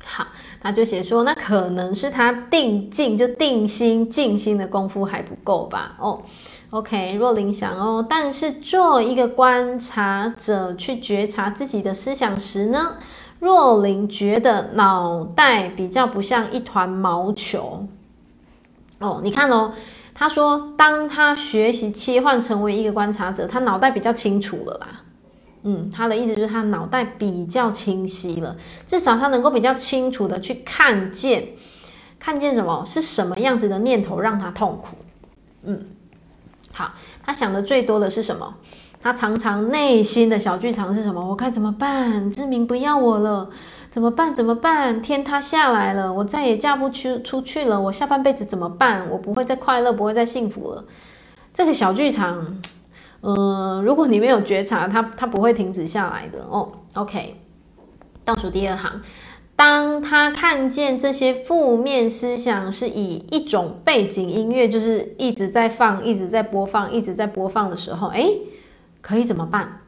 [0.04, 0.26] 好，
[0.60, 5.96] 他就写说，那可能是他定静就定心静心的功夫还不够吧。
[5.98, 6.20] 哦
[6.68, 12.96] ，OK，若琳想哦，但是做一个观察者去觉察自己的思想时呢，
[13.38, 17.86] 若琳觉得脑袋比较不像一团毛球。
[19.00, 19.72] 哦，你看哦，
[20.14, 24.88] 他说，当他学习切换成为一个观察者，他脑袋比较清楚了啦。
[25.62, 31.48] 嗯，他的意思就是他脑袋比较清晰了，至少他能够比较清楚的去看见，
[32.18, 34.96] 看见什么是什么样子的念头让他痛苦。
[35.64, 35.86] 嗯，
[36.72, 36.92] 好，
[37.22, 38.54] 他想的最多的是什么？
[39.02, 41.26] 他常常内心的小剧场是什么？
[41.26, 42.30] 我该怎么办？
[42.30, 43.48] 志明不要我了，
[43.90, 44.34] 怎么办？
[44.34, 45.02] 怎么办？
[45.02, 49.08] 天塌下来了，我再也嫁不出出去了，我下半辈子怎么办？
[49.10, 50.84] 我不会再快乐，不会再幸福了。
[51.52, 52.58] 这个小剧场。
[53.22, 56.72] 呃，如果你没有觉察，它它不会停止下来的哦。
[56.94, 57.36] OK，
[58.24, 59.02] 倒数第二行，
[59.54, 68.38] 当他看见这些负面思想是以一种背景音乐，就是一直在放、一直在播放、一直在播放的时候，诶，
[69.02, 69.82] 可以怎么办？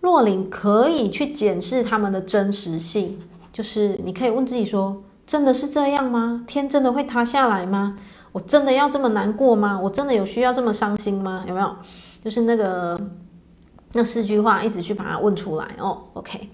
[0.00, 3.20] 若琳可以去检视他们的真实性，
[3.52, 6.44] 就是你可以问自己说：真的是这样吗？
[6.46, 7.96] 天真的会塌下来吗？
[8.32, 9.78] 我真的要这么难过吗？
[9.78, 11.44] 我真的有需要这么伤心吗？
[11.46, 11.76] 有没有？
[12.24, 12.98] 就是那个
[13.92, 16.04] 那四句话，一直去把它问出来哦。
[16.14, 16.48] OK，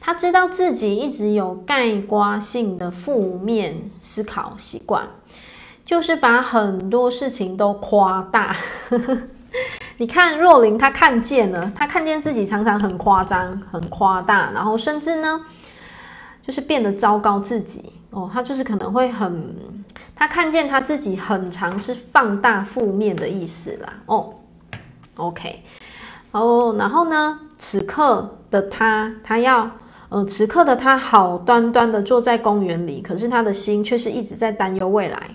[0.00, 5.06] 他知道自己一直有盖瓜性的负面思考习惯，
[5.84, 8.56] 就是把很多事情都夸大。
[9.98, 15.40] 你看若琳，她看见了，她看见自己常常很夸张、很夸大，然后甚至呢，
[16.46, 18.30] 就是变得糟糕自己哦。
[18.32, 19.54] 他就是可能会很，
[20.14, 24.34] 他看见他自己很常是放大负面的意思啦哦。
[25.16, 25.62] OK，
[26.32, 27.40] 哦，然后呢？
[27.56, 29.70] 此刻的他，他要，
[30.10, 35.30] 呃，此刻的他好端端的坐在公园里，可是他的心却是一直在担忧未来，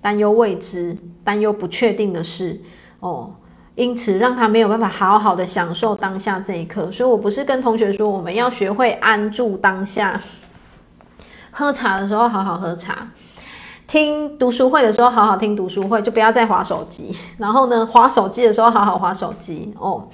[0.00, 2.60] 担忧未知，担忧不确定的事。
[3.00, 3.34] 哦，
[3.74, 6.92] 因此让他没有办法好好的享受当下这一刻。
[6.92, 10.20] 所以我不是跟同学说，我们要学会安住当下，
[11.52, 13.06] 喝茶的时候好好喝茶。
[13.86, 17.14] 听读书会的时候，好好听读书会，就不要再滑手机。
[17.36, 20.08] 然后呢，滑手机的时候，好好滑手机哦。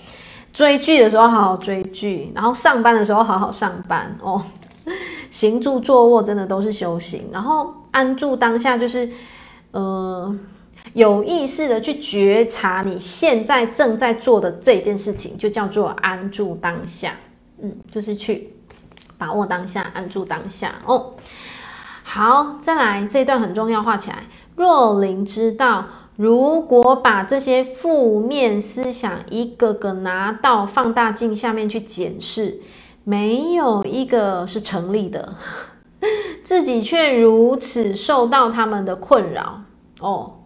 [0.52, 2.32] 追剧的时候，好好追剧。
[2.34, 4.42] 然后上班的时候，好好上班哦。
[5.30, 7.28] 行住坐卧，真的都是修行。
[7.30, 9.08] 然后安住当下，就是
[9.70, 10.36] 呃，
[10.94, 17.12] 有意识的去觉察你现在正在做的这件事情，就叫做安住当下。
[17.62, 18.52] 嗯，就是去
[19.18, 21.14] 把握当下，安住当下哦。
[22.04, 24.24] 好，再来这一段很重要，画起来。
[24.56, 25.84] 若琳知道，
[26.16, 32.60] 如果把这些负面思想一个个拿到放大镜下面去检视，
[33.04, 35.34] 没有一个是成立的，
[36.42, 39.62] 自己却如此受到他们的困扰
[40.00, 40.38] 哦，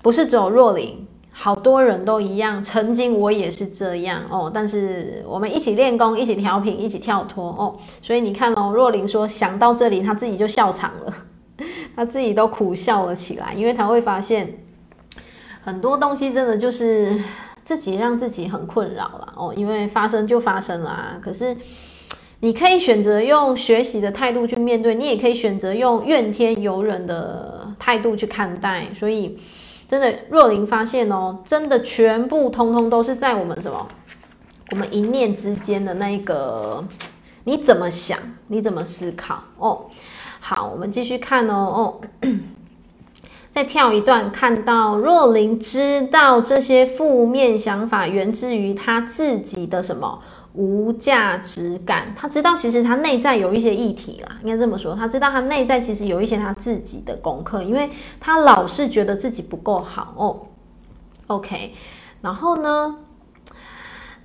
[0.00, 1.06] 不是只有若琳。
[1.42, 4.50] 好多人都一样，曾经我也是这样哦。
[4.52, 7.78] 但是我们一起练功，一起调频，一起跳脱哦。
[8.02, 11.14] 所以你看哦，若琳说想到这里，他自己就笑场了，
[11.96, 14.52] 他自己都苦笑了起来，因为他会发现
[15.62, 17.18] 很多东西真的就是
[17.64, 19.54] 自己让自己很困扰了哦。
[19.56, 21.56] 因为发生就发生了啊，可是
[22.40, 29.38] 你可以选择用学习的态度去面对，你也可以选择用怨天尤人的态度去看待，所以。
[29.90, 33.88] 真的，若琳发现哦，真的全部通通都是在我们什么？
[34.70, 36.86] 我们一念之间的那一个，
[37.42, 38.16] 你怎么想，
[38.46, 39.86] 你怎么思考哦？
[40.38, 42.30] 好，我们继续看哦哦，
[43.50, 50.20] 再跳一段，看到若琳知道这些负面想法源自于他自己的什么？
[50.54, 57.88] 无价值感，他知道其实他内在有一些议题啦，应该这么说，他知道他内在其实有一些他自己的功课，因为
[58.18, 60.40] 他老是觉得自己不够好哦。
[61.28, 61.72] OK，
[62.20, 62.96] 然后呢，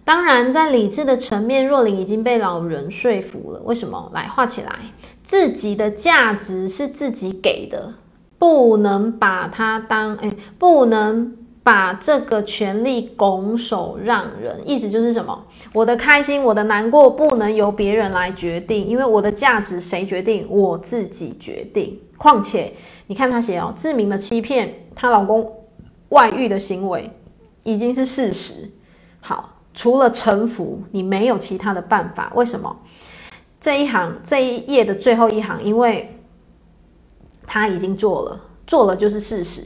[0.04, 3.60] 当然在理智的层面，若琳已经被老人说服了。
[3.64, 4.10] 为什么？
[4.12, 4.80] 来画起来，
[5.24, 7.94] 自己的价值是自己给的，
[8.40, 11.38] 不能把它当哎，不能。
[11.66, 15.48] 把这个权利拱手让人，意思就是什么？
[15.74, 20.46] 我的开心，我的难过，不能由别人来决定，因为我的价值谁决定？
[20.48, 22.00] 我自己决定。
[22.18, 22.72] 况且，
[23.08, 25.52] 你看他写哦，志明的欺骗，她老公
[26.10, 27.10] 外遇的行为
[27.64, 28.70] 已经是事实。
[29.20, 32.32] 好，除了臣服，你没有其他的办法。
[32.36, 32.78] 为什么？
[33.60, 36.16] 这一行这一页的最后一行，因为
[37.48, 39.64] 他已经做了，做了就是事实。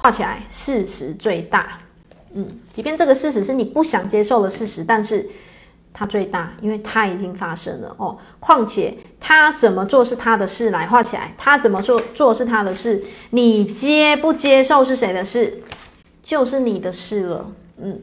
[0.00, 1.80] 画起来，事实最大。
[2.32, 5.28] 嗯，即便这个事实是你不想接受的事实，但是
[5.92, 8.16] 它最大，因为它已经发生了哦。
[8.38, 15.60] 况且他怎么做是他的事，来画起来，他怎么做做是他的事，你接不接受是谁的事，
[16.22, 17.50] 就是你的事了。
[17.78, 18.00] 嗯，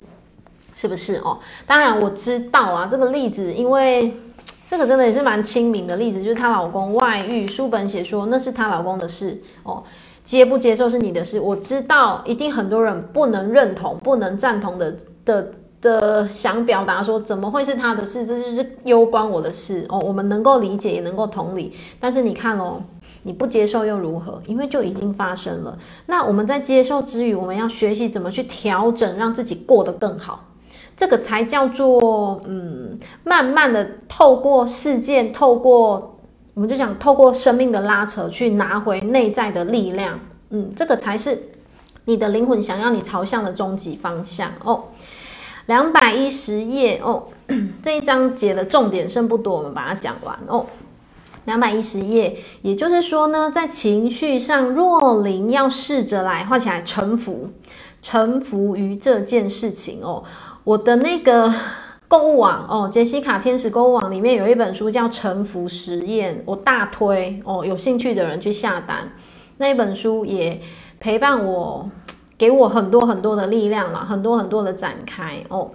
[0.75, 1.39] 是不是哦？
[1.65, 4.13] 当然我知道啊，这个例子，因为
[4.67, 9.83] 这个真的也是蛮亲民的例子，就是她老公外遇，书本写说那是她老公的事哦。
[10.25, 11.39] 接不接受是你的事。
[11.39, 18.25] 我知道一定很多人不能认同、不能赞同的的的想表达说，怎么会是他的事？
[18.25, 20.01] 这就是攸关我的事哦。
[20.05, 22.81] 我们能够理解，也能够同理，但是你看哦，
[23.21, 24.41] 你不接受又如何？
[24.47, 25.77] 因为就已经发生了。
[26.07, 30.45] 那我们在接受之余，我们要学习怎么去调整，让自己过得更好。
[30.97, 36.14] 这个才叫做嗯，慢慢的透过事件，透过
[36.55, 40.19] 我们就想透过生命的拉扯，去拿回内在的力量。
[40.49, 41.49] 嗯，这个才是
[42.05, 44.85] 你的灵魂想要你朝向的终极方向哦。
[45.65, 47.23] 两百一十页哦，
[47.83, 50.65] 这一章节的重点剩不多，我们把它讲完哦。
[51.43, 57.49] 两百一十页，也就是说呢，在情绪上，若琳要试着来画起来臣服，
[58.01, 60.23] 臣服于这件事情哦。
[60.63, 61.53] 我的那个
[62.17, 69.11] 购物网哦，杰西卡天使购物网里面有一本书叫《臣服实验》，我大推哦，有兴趣的人去下单。
[69.57, 70.61] 那一本书也
[70.97, 71.89] 陪伴我，
[72.37, 75.69] 给我很多很多的力量啦，很多很多的展开哦。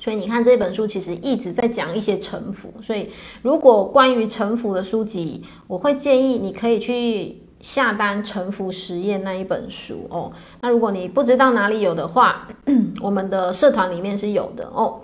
[0.00, 3.10] 所以你看这本书其实一直在讲一些臣服，所以
[3.42, 7.42] 如果关于臣服的书籍，我会建议你可以去。
[7.58, 12.46] 下单臣服实验那一本书哦，那如果你不知道哪里有的话，
[13.02, 15.00] 我们的社团里面是有的哦。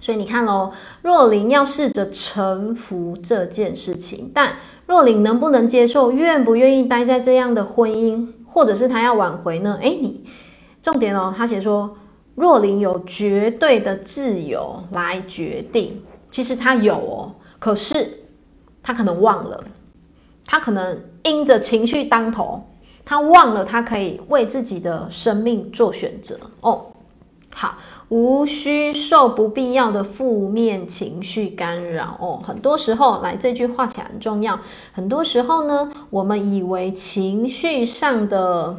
[0.00, 0.72] 所以你看哦，
[1.02, 9.78] 若琳要试着臣服这件事情，但若琳能不能接受，愿不愿意待在这样的婚姻，或者是他要挽回呢？
[9.82, 10.24] 诶，你
[10.82, 11.96] 重点哦，他写说
[12.34, 18.24] 若琳有绝对的自由来决定，其实他有哦，可是
[18.82, 19.62] 他可能忘了。
[20.50, 22.64] 他可能因着情绪当头，
[23.04, 26.86] 他忘了他可以为自己的生命做选择哦。
[27.50, 27.76] 好，
[28.08, 32.42] 无需受不必要的负面情绪干扰哦。
[32.46, 34.58] 很多时候，来这句话起来很重要。
[34.92, 38.78] 很多时候呢，我们以为情绪上的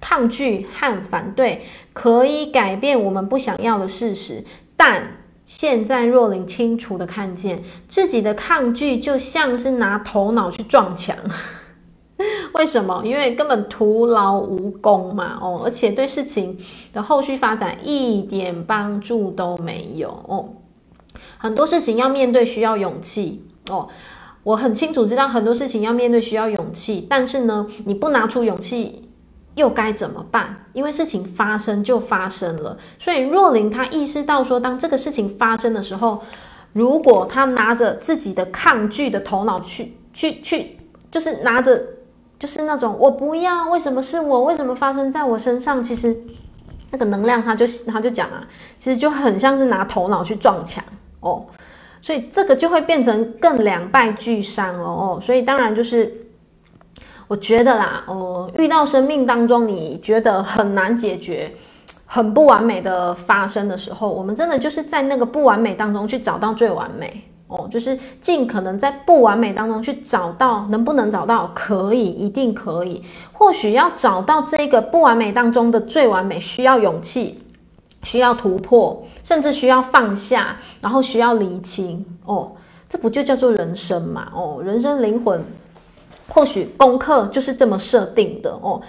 [0.00, 4.44] 抗拒和反对可以改变我们不想要的事实，
[4.76, 5.18] 但。
[5.44, 11.14] 现在若琳清楚的看见自己的抗拒，就像是拿头脑去撞墙。
[12.54, 13.02] 为什么？
[13.04, 15.38] 因为根本徒劳无功嘛！
[15.40, 16.58] 哦，而且对事情
[16.92, 20.48] 的后续发展一点帮助都没有哦。
[21.38, 23.88] 很多事情要面对需要勇气哦。
[24.42, 29.08] 我很清楚知道很多事情要面对需要勇气，但是呢，你不拿出勇气。
[29.54, 30.64] 又该怎么办？
[30.72, 36.22] 因为事情发生就发生了，所以若琳他意识到说，当这个事情发生的时候，
[36.72, 40.78] 如果他拿着自己的抗拒的头脑去去去，
[41.10, 41.78] 就是拿着
[42.42, 44.42] 就是那种我不要，为什么是我？
[44.42, 45.80] 为什么发生在我身上？
[45.80, 46.16] 其实
[46.90, 48.44] 那个能量他就他就讲啊，
[48.80, 50.82] 其实就很像是拿头脑去撞墙
[51.20, 51.46] 哦，
[52.00, 56.12] 所以这个就会变成更两败俱伤哦哦，所以当然就是。
[57.28, 61.50] 我觉得啦，哦，遇到生命当中你觉得很难解决、
[62.04, 71.50] 很不完美的发生的时候，我们真的就是在那个不完美当中去找到最完美哦，就是尽可能在不完美当中去找到，能不能找到？
[71.54, 73.02] 可以，一定可以。
[73.32, 77.42] 或许要找到这个不完美当中的最完美，需要勇气，
[78.02, 82.52] 需要突破，甚至需要放下，然后需要厘清哦。
[82.88, 84.28] 这不就叫做人生嘛？
[84.34, 85.44] 哦，人生灵魂。
[86.28, 88.80] 或许功课就是这么设定的哦，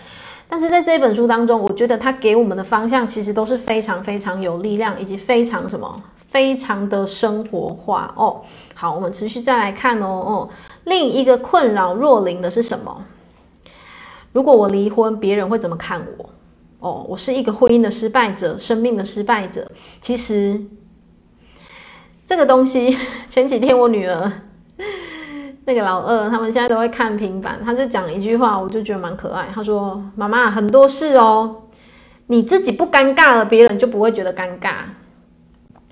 [0.47, 5.93] 但是在这本书当中，我觉得它给我们的方向其实都是非常非常有力量，以及非常什么，
[6.33, 8.41] 非常的生活化哦。
[8.73, 10.49] 好，我们持续再来看哦哦，
[10.85, 13.05] 另一个困扰若琳的是什么？
[14.33, 16.29] 如果我离婚，别人会怎么看我？
[16.79, 19.71] 哦，我是一个婚姻的失败者，生命的失败者。
[20.01, 20.59] 其实
[22.25, 22.97] 这个东西，
[23.29, 24.31] 前几天我女儿。
[25.65, 29.47] 那个老二，他们现在都会看平板，他就讲一句话，我就觉得蛮可爱。
[29.53, 31.63] 他说：“妈妈，很多事哦，
[32.27, 34.71] 你自己不尴尬了，别人就不会觉得尴尬。”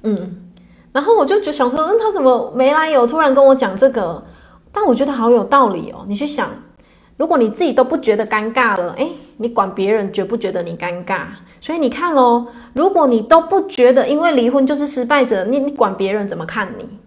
[0.04, 0.52] 嗯，
[0.92, 4.24] 然后我就觉得想说，嗯，他怎么没来由突然跟我讲这个？
[4.72, 6.06] 但我觉得好有道理哦。
[6.08, 6.50] 你去想，
[7.18, 11.24] 如果你自己都不觉得尴尬了，诶，你管别人觉不觉得你尴尬？
[11.60, 16.98] 所以你看哦，如果你都不觉得，因为离婚就是失败者，你你管别人怎么看你？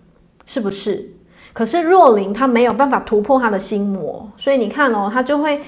[0.47, 1.11] 是不是？
[1.53, 5.61] 可是若琳她没有办法突破他的心魔，所以你看哦，他就会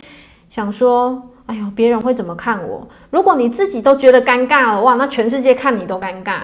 [0.50, 2.86] 想说：“哎呦，别人会怎么看我？
[3.10, 6.40] 如果你自己都觉得尴尬了，哇，那全世界看你都尴尬。”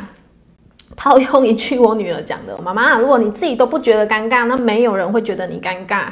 [0.96, 6.06] 套用一句我女儿讲的：“妈妈，如果你自己都不觉得尴尬，那没有人会觉得你尴尬。”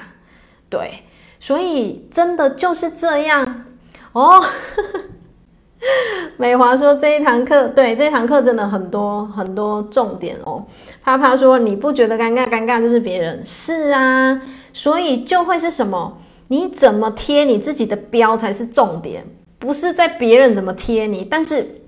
[0.68, 1.02] 对，
[1.38, 3.64] 所以真的就是这样
[4.12, 4.42] 哦。
[6.36, 10.64] 美华说：“这一堂课，对，这一堂课真的很多很多重点哦。”
[11.02, 12.46] 啪啪说：“你不觉得尴尬？
[12.48, 14.40] 尴尬就是别人，是啊，
[14.72, 16.18] 所以就会是什么？
[16.48, 19.24] 你怎么贴你自己的标才是重点，
[19.58, 21.24] 不是在别人怎么贴你。
[21.24, 21.79] 但是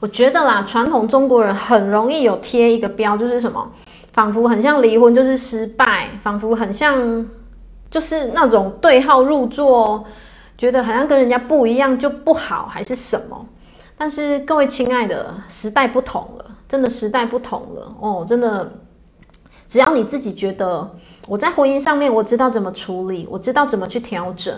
[0.00, 3.70] 我觉得啦，传统中国人很容易有贴一个标，就是什么，
[4.12, 7.28] 仿佛很像离婚就是失败，仿佛很像
[7.90, 10.04] 就是那种对号入座，
[10.56, 13.46] 觉得好像跟人家不一样就不好，还是什么。
[13.96, 18.72] 但是各位亲爱的，时代不同了，真的时代不同了哦，真的，
[19.68, 20.90] 只要你自己觉得。
[21.28, 24.52] 我在婚姻上面，我知道怎么处理，我知道怎么去调整。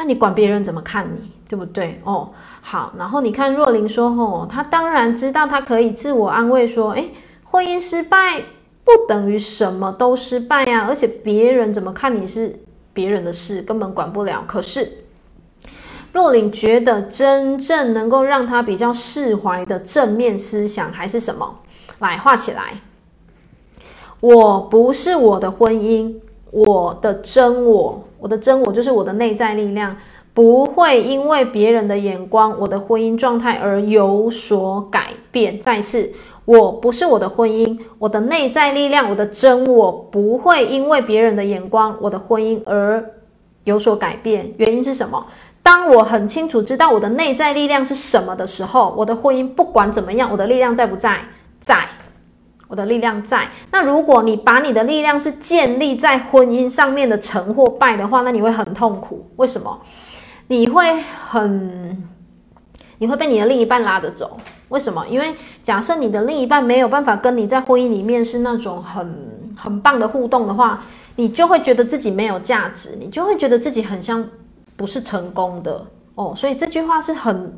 [0.00, 2.00] 那你管别人怎么看你，对不对？
[2.04, 2.30] 哦，
[2.62, 2.94] 好。
[2.96, 7.12] 然后你看若琳说，哦，她当然知道，她可以自我安慰说，诶，
[7.44, 8.40] 婚姻失败
[8.82, 12.58] 不等于什么都失败呀，而且别人怎么看你是
[12.94, 14.42] 别人的事，根本管不了。
[14.46, 14.90] 可是
[16.14, 21.60] 若琳觉得，真正能够让她比较释怀的正面思想还是什么？
[21.98, 22.78] 来画起来。
[24.20, 26.14] 我不是我的婚姻，
[26.52, 29.96] 我的真我，我的真我就是我的内在力量，
[30.34, 35.60] 不会因为别人的眼光，我的婚姻状态而有所改变。
[35.60, 36.10] 再次，
[36.44, 43.04] 我不是我的婚姻，我的内在力量，我的真我不会因为别人的眼光，我的婚姻而
[43.64, 44.52] 有所改变。
[44.56, 45.24] 原因是什么？
[45.62, 51.20] 当我很清楚知道我的内在力量是什么的时候，我的婚姻不管怎么样，我的力量在不在？
[51.60, 51.86] 在。
[52.70, 53.48] 我的力量在。
[53.72, 59.28] 那如果你把你的力量是建立在婚姻上面的成或败的话，那你会很痛苦。
[59.36, 59.78] 为什么？
[60.46, 62.02] 你会很，
[62.98, 64.36] 你会被你的另一半拉着走。
[64.68, 65.04] 为什么？
[65.08, 70.82] 因为假设你的另一半没有办法跟你在婚姻里面是那种很很棒的互动的话，
[71.16, 74.24] 你就会觉得自己没有价值，你就会觉得自己很像
[74.76, 76.32] 不是成功的哦。
[76.36, 77.52] 所以这句话是很，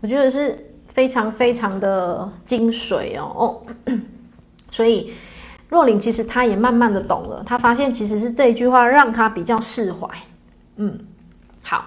[0.00, 0.56] 我觉得是
[0.86, 3.94] 非常非常的精髓哦哦。
[4.72, 5.12] 所以，
[5.68, 10.08] 若琳其实她也慢慢的懂了，她发现其实是这一句话让她比较释怀。
[10.76, 10.98] 嗯，
[11.62, 11.84] 好，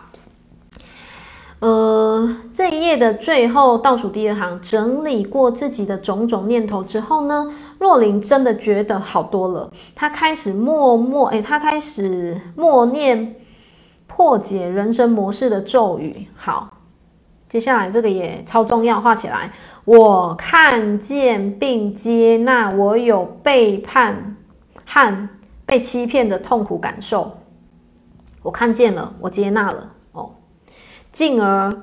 [1.59, 9.71] 呃，这一页的最后倒数第二行，整理过自己的种种念头之后呢，若琳真的觉得好多了。
[9.95, 13.35] 她开始默默，诶，她开始默念
[14.05, 16.27] 破解人生模式的咒语。
[16.35, 16.74] 好。
[17.55, 19.49] 接下来这个也超重要，画起来。
[19.85, 24.35] 我看见并接纳我有背叛
[24.85, 25.29] 和
[25.65, 27.37] 被欺骗的痛苦感受。
[28.41, 30.31] 我看见了，我接纳了哦，
[31.13, 31.73] 进而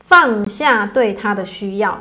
[0.00, 1.96] 放下对他的需要，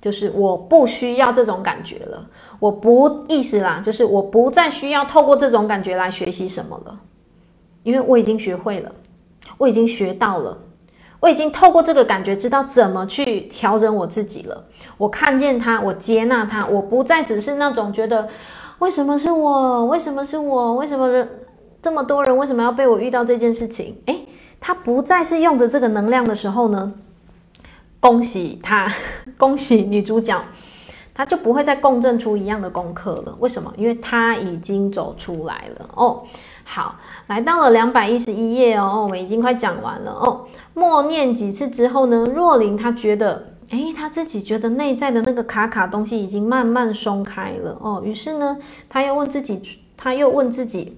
[0.00, 2.28] 就是我不需要这种感觉了。
[2.58, 6.98] 我不意思啦，就是我不再需要透过这种感觉来学习什么了，
[7.84, 8.90] 因为我已经学会了，
[9.58, 10.58] 我已经学到了。
[11.20, 14.64] 我已经透过这个感觉，知道怎么去调整我自己了。
[14.96, 18.28] 我看见他，我接纳他，我不再只是那种觉得
[18.78, 21.28] 为什么是我，为什么是我，为什么人
[21.82, 23.96] 这么多人为什么要被我遇到这件事情？
[24.06, 24.26] 诶，
[24.60, 26.92] 他不再是用着这个能量的时候呢，
[28.00, 28.92] 恭喜他，
[29.36, 30.42] 恭喜女主角，
[31.12, 33.36] 他就不会再共振出一样的功课了。
[33.40, 33.70] 为什么？
[33.76, 36.22] 因为他已经走出来了哦。
[36.72, 36.94] 好，
[37.26, 40.46] 来到了两百一十一页哦，我们已经快讲完了哦。
[40.72, 48.00] 默念几次之后呢，若琳她觉得，诶，她自己觉得内在的那个卡卡东西已经慢慢松开了哦。
[48.04, 48.56] 于是呢，
[48.88, 49.60] 她又问自己，
[49.96, 50.96] 她又问自己，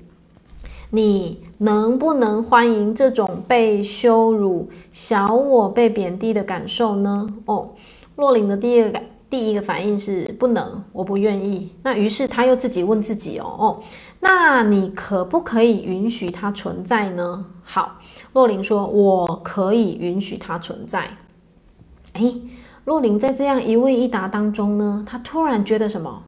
[0.91, 7.27] 你能不能欢迎这种被羞辱、小我被贬低的感受呢？
[7.47, 7.71] 哦，
[8.15, 9.03] 若琳的第一个感。
[9.33, 11.73] 第一个反应是不能，我不愿意。
[11.83, 13.81] 那于是他又自己问自己哦哦，
[14.25, 17.45] 那你可不可以允许它存在呢？
[17.65, 17.97] 好，
[18.33, 21.11] 若琳说我可以允许它存在。
[22.13, 22.41] 诶，
[22.85, 26.23] 若琳在这样一问一答当中呢，她突然觉得什么？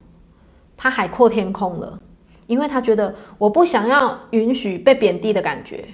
[0.76, 2.00] 她海阔天空了，
[2.48, 5.86] 因为她觉得我不想要允许被贬低的感觉，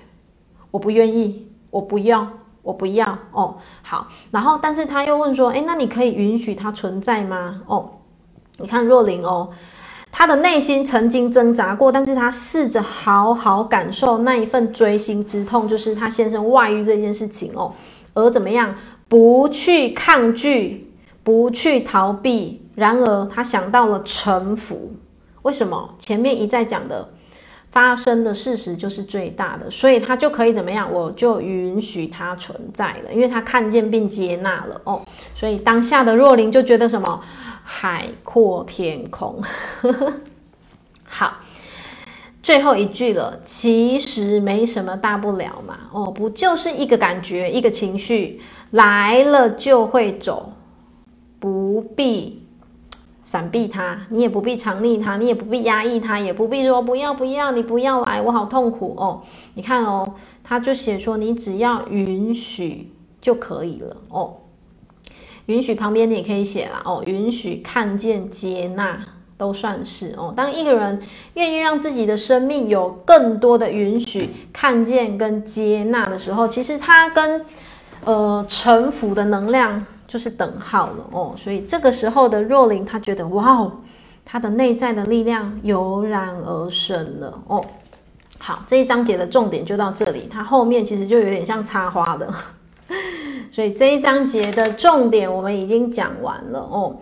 [0.71, 2.27] 我不愿意，我不要。
[2.63, 7.63] 我不要哦，好，然后但是他又问说，诶，那你可以允许它存在吗？
[7.67, 7.91] 哦，
[8.59, 9.49] 你看若琳哦，
[10.13, 17.73] 他的内心曾经挣扎过，但是他试着好好感受那一份锥心之痛，就是他先生外遇这件事情哦，
[18.15, 18.75] 而怎么样，
[19.09, 20.93] 不去抗拒，
[21.23, 24.93] 不去逃避，然而他想到了臣服，
[25.43, 25.95] 为什么？
[25.99, 27.09] 前面一再讲的。
[27.73, 30.93] 发生的事实就是最大的，所以他就可以怎么样？
[30.93, 35.01] 我就允许它存在了，因为他看见并接纳了哦。
[35.37, 37.21] 所以当下的若琳就觉得什么？
[37.73, 39.41] 海阔天空。
[41.07, 41.37] 好，
[42.43, 45.79] 最后一句了，其实没什么大不了嘛。
[45.93, 48.41] 哦，不就是一个感觉，一个情绪
[48.73, 50.53] 来了就会走，
[51.39, 52.43] 不必
[53.23, 59.23] 闪避他，你也不必藏匿他，你也不必压抑他，也不必说不要不要，你不要来，我好痛苦哦。
[59.55, 64.37] 你看哦，他就写说，你只要允许就可以了哦。
[65.47, 68.99] 允许旁边你也可以写了哦，允许、看见、接纳
[69.37, 70.33] 都算是哦。
[70.37, 71.03] 当一个人
[71.35, 77.45] 愿意让自己的生命有更多的允许、看见跟接纳的时候，其实他跟
[78.05, 79.87] 呃臣服的能量。
[80.11, 83.71] 就是等号了哦，所以这个时候的若琳，她觉得哇哦，
[84.25, 87.65] 她的内在的力量油然而生了哦。
[88.41, 92.29] 好，这一章节的重点就到这里，它后面其实就有点像插花的，
[93.51, 96.97] 所以这一章节的重点我们已经讲完了哦。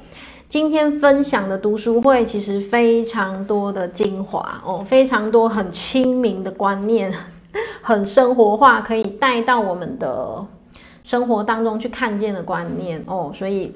[0.49, 7.13] 今天分享的读书会其实非常多的精华哦，非常多很亲民的观念，
[7.83, 10.47] 很生活化，可以带到我们的。
[11.05, 13.75] 生活当中去看见的观念哦，所以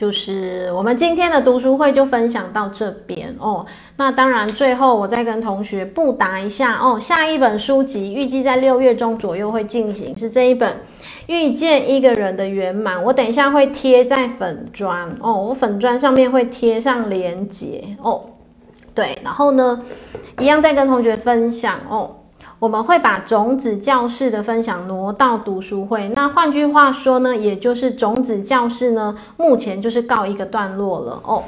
[0.00, 3.66] 就是我们今天的读书会就分享到这边哦。
[3.98, 10.72] 那当然，最后我再跟同学布达一下哦，下一本书籍预计在六月中左右会进行，是这一本
[11.26, 12.96] 《遇见一个人的圆满》。
[13.02, 18.22] 我等一下会贴在粉专哦，我粉专上面会贴上连结哦。
[18.94, 19.82] 对，然后呢，
[20.38, 22.16] 一样再跟同学分享哦。
[22.60, 31.44] 我们会把种子教室的分享挪到读书会，那换句话说呢，也就是种子教室呢，目前就是告一个段落了哦。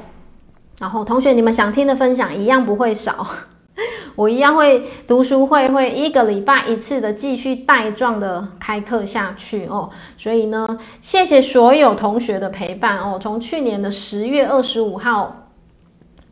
[0.81, 3.27] 然后同学，你们想听的分享一样不会少，
[4.17, 9.91] 我一样会读书会会一个礼拜一次的继续带状的开课下去哦。
[10.17, 15.37] 所以呢，谢谢所有同学的陪伴哦，从去年的十月二十五号。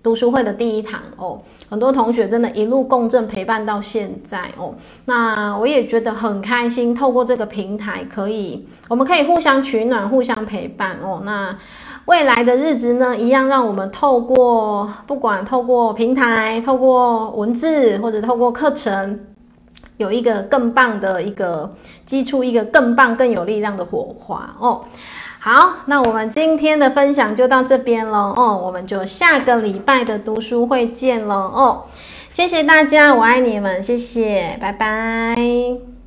[0.03, 4.75] 读书会的第一堂哦，很多同学真的一路共振陪伴到现在哦，
[5.05, 11.23] 那我也觉得很开心，透过这个平台可以，我们可以互相取暖，互相陪伴哦。
[11.25, 11.57] 那
[12.07, 19.21] 未来的日子呢，一样让我们透过不管透过平台，透过文字或者透过课程，
[19.97, 21.73] 有一个更棒的一个
[22.05, 24.83] 基础，一个更棒更有力量的火花哦。
[25.43, 31.85] 好，那我们今天的分享就到这边了哦，我们就下个礼拜的读书会见了哦，
[32.31, 36.00] 谢谢大家，我爱你们，谢谢，拜拜。